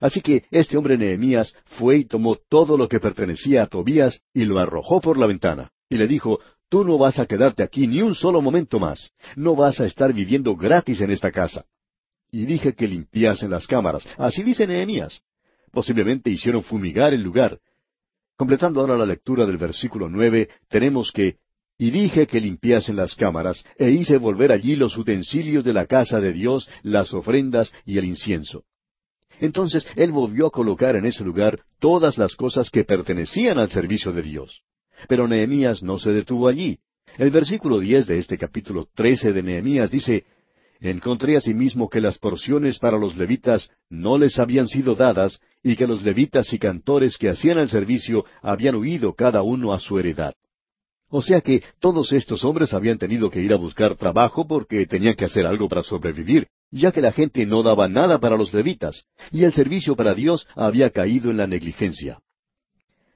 [0.01, 4.45] Así que este hombre Nehemías fue y tomó todo lo que pertenecía a Tobías y
[4.45, 8.03] lo arrojó por la ventana, y le dijo, Tú no vas a quedarte aquí ni
[8.03, 11.65] un solo momento más, no vas a estar viviendo gratis en esta casa.
[12.31, 15.23] Y dije que limpiasen las cámaras, así dice Nehemías.
[15.73, 17.61] Posiblemente hicieron fumigar el lugar,
[18.37, 21.39] Completando ahora la lectura del versículo nueve, tenemos que
[21.79, 26.21] y dije que limpiasen las cámaras, e hice volver allí los utensilios de la casa
[26.21, 28.65] de Dios, las ofrendas y el incienso.
[29.41, 34.13] Entonces él volvió a colocar en ese lugar todas las cosas que pertenecían al servicio
[34.13, 34.63] de Dios.
[35.07, 36.79] Pero Nehemías no se detuvo allí.
[37.19, 40.25] El versículo diez de este capítulo trece de Nehemías dice
[40.81, 45.87] Encontré asimismo que las porciones para los levitas no les habían sido dadas, y que
[45.87, 50.35] los levitas y cantores que hacían el servicio habían huido cada uno a su heredad.
[51.09, 55.15] O sea que todos estos hombres habían tenido que ir a buscar trabajo porque tenían
[55.15, 59.05] que hacer algo para sobrevivir, ya que la gente no daba nada para los levitas,
[59.31, 62.19] y el servicio para Dios había caído en la negligencia.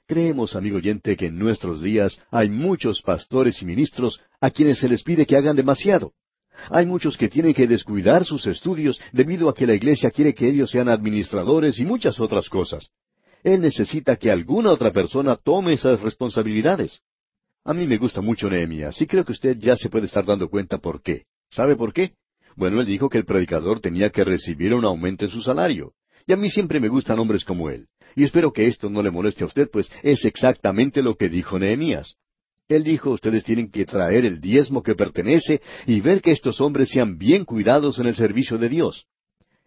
[0.07, 4.89] Creemos, amigo oyente, que en nuestros días hay muchos pastores y ministros a quienes se
[4.89, 6.13] les pide que hagan demasiado.
[6.69, 10.49] Hay muchos que tienen que descuidar sus estudios debido a que la iglesia quiere que
[10.49, 12.91] ellos sean administradores y muchas otras cosas.
[13.43, 17.01] Él necesita que alguna otra persona tome esas responsabilidades.
[17.65, 20.49] A mí me gusta mucho Nehemías y creo que usted ya se puede estar dando
[20.49, 21.25] cuenta por qué.
[21.51, 22.13] ¿Sabe por qué?
[22.57, 25.93] Bueno, él dijo que el predicador tenía que recibir un aumento en su salario.
[26.27, 27.89] Y a mí siempre me gustan hombres como él.
[28.17, 31.59] Y espero que esto no le moleste a usted, pues es exactamente lo que dijo
[31.59, 32.17] Nehemías.
[32.71, 36.89] Él dijo, ustedes tienen que traer el diezmo que pertenece y ver que estos hombres
[36.89, 39.07] sean bien cuidados en el servicio de Dios.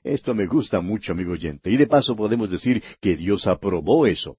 [0.05, 4.37] Esto me gusta mucho, amigo oyente, y de paso podemos decir que Dios aprobó eso.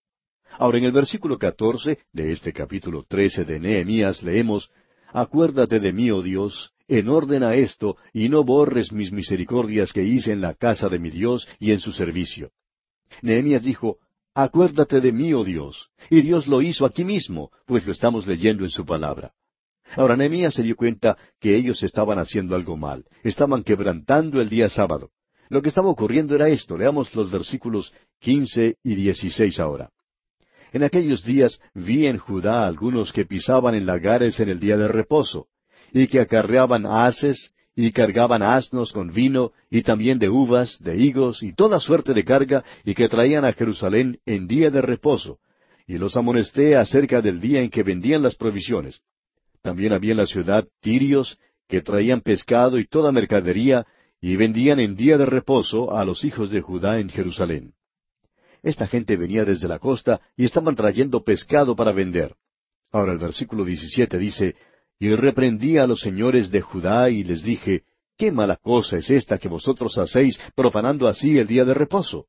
[0.52, 4.70] Ahora, en el versículo catorce de este capítulo trece de Nehemías leemos,
[5.12, 10.04] Acuérdate de mí, oh Dios, en orden a esto, y no borres mis misericordias que
[10.04, 12.50] hice en la casa de mi Dios y en su servicio.
[13.20, 13.98] Nehemías dijo,
[14.34, 15.90] Acuérdate de mí, oh Dios.
[16.10, 19.32] Y Dios lo hizo aquí mismo, pues lo estamos leyendo en su palabra.
[19.96, 24.68] Ahora Nehemías se dio cuenta que ellos estaban haciendo algo mal, estaban quebrantando el día
[24.68, 25.10] sábado.
[25.50, 29.90] Lo que estaba ocurriendo era esto, leamos los versículos quince y dieciséis ahora.
[30.72, 34.88] En aquellos días vi en Judá algunos que pisaban en lagares en el día de
[34.88, 35.46] reposo,
[35.92, 41.42] y que acarreaban haces y cargaban asnos con vino, y también de uvas, de higos,
[41.42, 45.38] y toda suerte de carga, y que traían a Jerusalén en día de reposo.
[45.86, 49.00] Y los amonesté acerca del día en que vendían las provisiones.
[49.62, 53.86] También había en la ciudad tirios, que traían pescado y toda mercadería,
[54.20, 57.74] y vendían en día de reposo a los hijos de Judá en Jerusalén.
[58.62, 62.34] Esta gente venía desde la costa y estaban trayendo pescado para vender.
[62.90, 64.54] Ahora el versículo 17 dice,
[64.98, 67.82] y reprendí a los señores de Judá y les dije,
[68.16, 72.26] ¿qué mala cosa es esta que vosotros hacéis profanando así el día de reposo?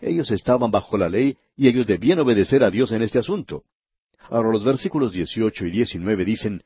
[0.00, 3.64] Ellos estaban bajo la ley y ellos debían obedecer a Dios en este asunto.
[4.28, 6.62] Ahora los versículos 18 y 19 dicen,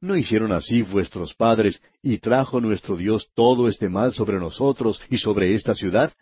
[0.00, 5.16] ¿No hicieron así vuestros padres y trajo nuestro Dios todo este mal sobre nosotros y
[5.16, 6.12] sobre esta ciudad?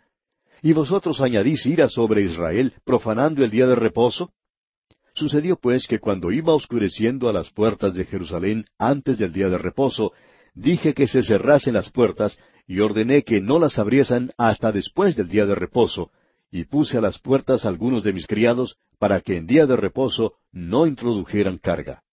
[0.61, 4.31] ¿Y vosotros añadís ira sobre Israel profanando el día de reposo?
[5.15, 9.57] Sucedió pues que cuando iba oscureciendo a las puertas de Jerusalén antes del día de
[9.57, 10.13] reposo,
[10.55, 15.27] dije que se cerrasen las puertas y ordené que no las abriesen hasta después del
[15.27, 16.11] día de reposo,
[16.49, 20.35] y puse a las puertas algunos de mis criados para que en día de reposo
[20.51, 22.03] no introdujeran carga.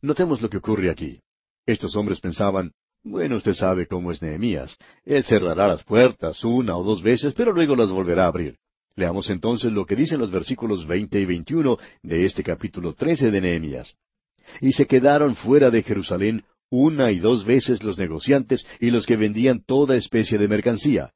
[0.00, 1.20] Notemos lo que ocurre aquí.
[1.64, 4.76] Estos hombres pensaban, bueno, usted sabe cómo es Nehemías.
[5.04, 8.58] Él cerrará las puertas una o dos veces, pero luego las volverá a abrir.
[8.96, 13.42] Leamos entonces lo que dicen los versículos veinte y veintiuno de este capítulo trece de
[13.42, 13.94] Nehemías.
[14.62, 19.18] Y se quedaron fuera de Jerusalén una y dos veces los negociantes y los que
[19.18, 21.12] vendían toda especie de mercancía.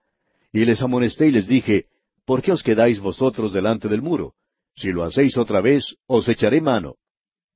[0.53, 1.87] Y les amonesté y les dije,
[2.27, 4.35] ¿por qué os quedáis vosotros delante del muro?
[4.77, 6.97] Si lo hacéis otra vez, os echaré mano.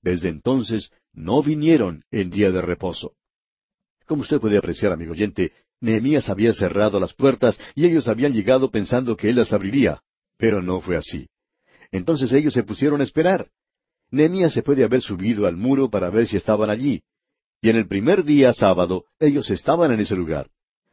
[0.00, 3.12] Desde entonces no vinieron en día de reposo.
[4.06, 8.70] Como usted puede apreciar, amigo oyente, Nehemías había cerrado las puertas y ellos habían llegado
[8.70, 10.00] pensando que él las abriría.
[10.36, 11.28] Pero no fue así.
[11.90, 13.48] Entonces ellos se pusieron a esperar.
[14.10, 17.02] Nehemías se puede haber subido al muro para ver si estaban allí.
[17.60, 20.48] Y en el primer día sábado ellos estaban en ese lugar.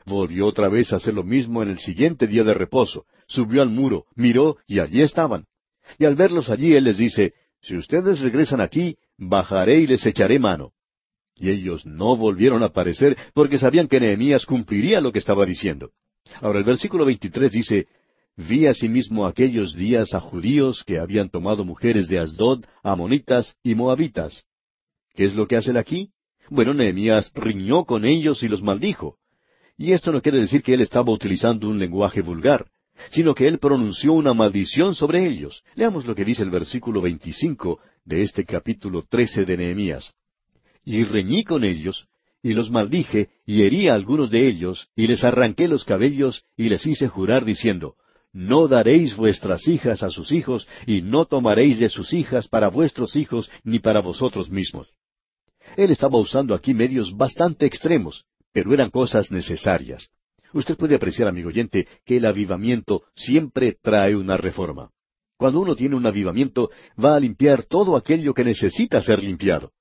[0.06, 3.06] Volvió otra vez a hacer lo mismo en el siguiente día de reposo.
[3.28, 5.46] Subió al muro, miró y allí estaban.
[6.00, 10.40] Y al verlos allí él les dice, si ustedes regresan aquí, bajaré y les echaré
[10.40, 10.72] mano.
[11.36, 15.92] Y ellos no volvieron a aparecer porque sabían que Nehemías cumpliría lo que estaba diciendo.
[16.40, 17.88] Ahora el versículo 23 dice,
[18.48, 24.44] vi asimismo aquellos días a judíos que habían tomado mujeres de Asdod, amonitas y moabitas.
[25.14, 26.12] ¿Qué es lo que hacen aquí?
[26.50, 29.18] Bueno, Nehemías riñó con ellos y los maldijo.
[29.78, 32.68] Y esto no quiere decir que él estaba utilizando un lenguaje vulgar,
[33.12, 35.64] sino que él pronunció una maldición sobre ellos.
[35.76, 40.14] Leamos lo que dice el versículo 25 de este capítulo 13 de Nehemías.
[40.84, 42.08] Y reñí con ellos,
[42.44, 46.70] y los maldije, y herí a algunos de ellos, y les arranqué los cabellos, y
[46.70, 47.96] les hice jurar diciendo,
[48.34, 53.16] No daréis vuestras hijas a sus hijos, y no tomaréis de sus hijas para vuestros
[53.16, 54.88] hijos, ni para vosotros mismos.
[55.76, 60.10] Él estaba usando aquí medios bastante extremos, pero eran cosas necesarias.
[60.54, 64.90] Usted puede apreciar, amigo oyente, que el avivamiento siempre trae una reforma.
[65.38, 66.70] Cuando uno tiene un avivamiento,
[67.04, 69.72] va a limpiar todo aquello que necesita ser limpiado.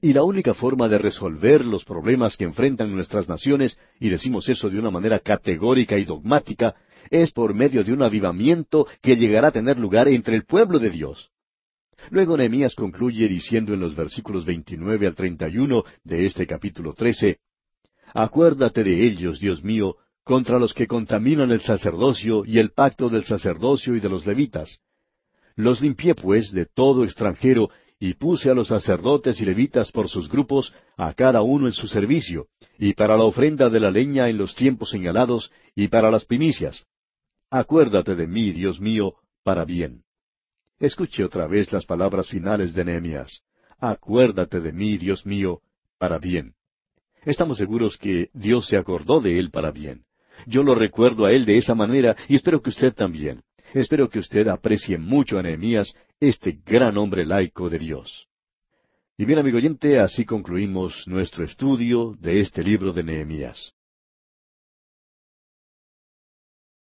[0.00, 4.70] Y la única forma de resolver los problemas que enfrentan nuestras naciones, y decimos eso
[4.70, 6.74] de una manera categórica y dogmática,
[7.10, 10.90] es por medio de un avivamiento que llegará a tener lugar entre el pueblo de
[10.90, 11.30] Dios.
[12.10, 17.38] Luego Nehemías concluye diciendo en los versículos 29 al 31 de este capítulo 13,
[18.14, 23.24] Acuérdate de ellos, Dios mío, contra los que contaminan el sacerdocio y el pacto del
[23.24, 24.80] sacerdocio y de los levitas.
[25.56, 30.28] Los limpié, pues, de todo extranjero y puse a los sacerdotes y levitas por sus
[30.28, 32.46] grupos, a cada uno en su servicio,
[32.78, 36.86] y para la ofrenda de la leña en los tiempos señalados, y para las primicias.
[37.50, 40.04] Acuérdate de mí, Dios mío, para bien.
[40.78, 43.40] Escuche otra vez las palabras finales de Nehemías.
[43.78, 45.60] Acuérdate de mí, Dios mío,
[45.98, 46.54] para bien.
[47.24, 50.04] Estamos seguros que Dios se acordó de él para bien.
[50.46, 53.42] Yo lo recuerdo a él de esa manera y espero que usted también.
[53.74, 58.28] Espero que usted aprecie mucho a Nehemías, este gran hombre laico de Dios.
[59.18, 63.74] Y bien, amigo oyente, así concluimos nuestro estudio de este libro de Nehemías.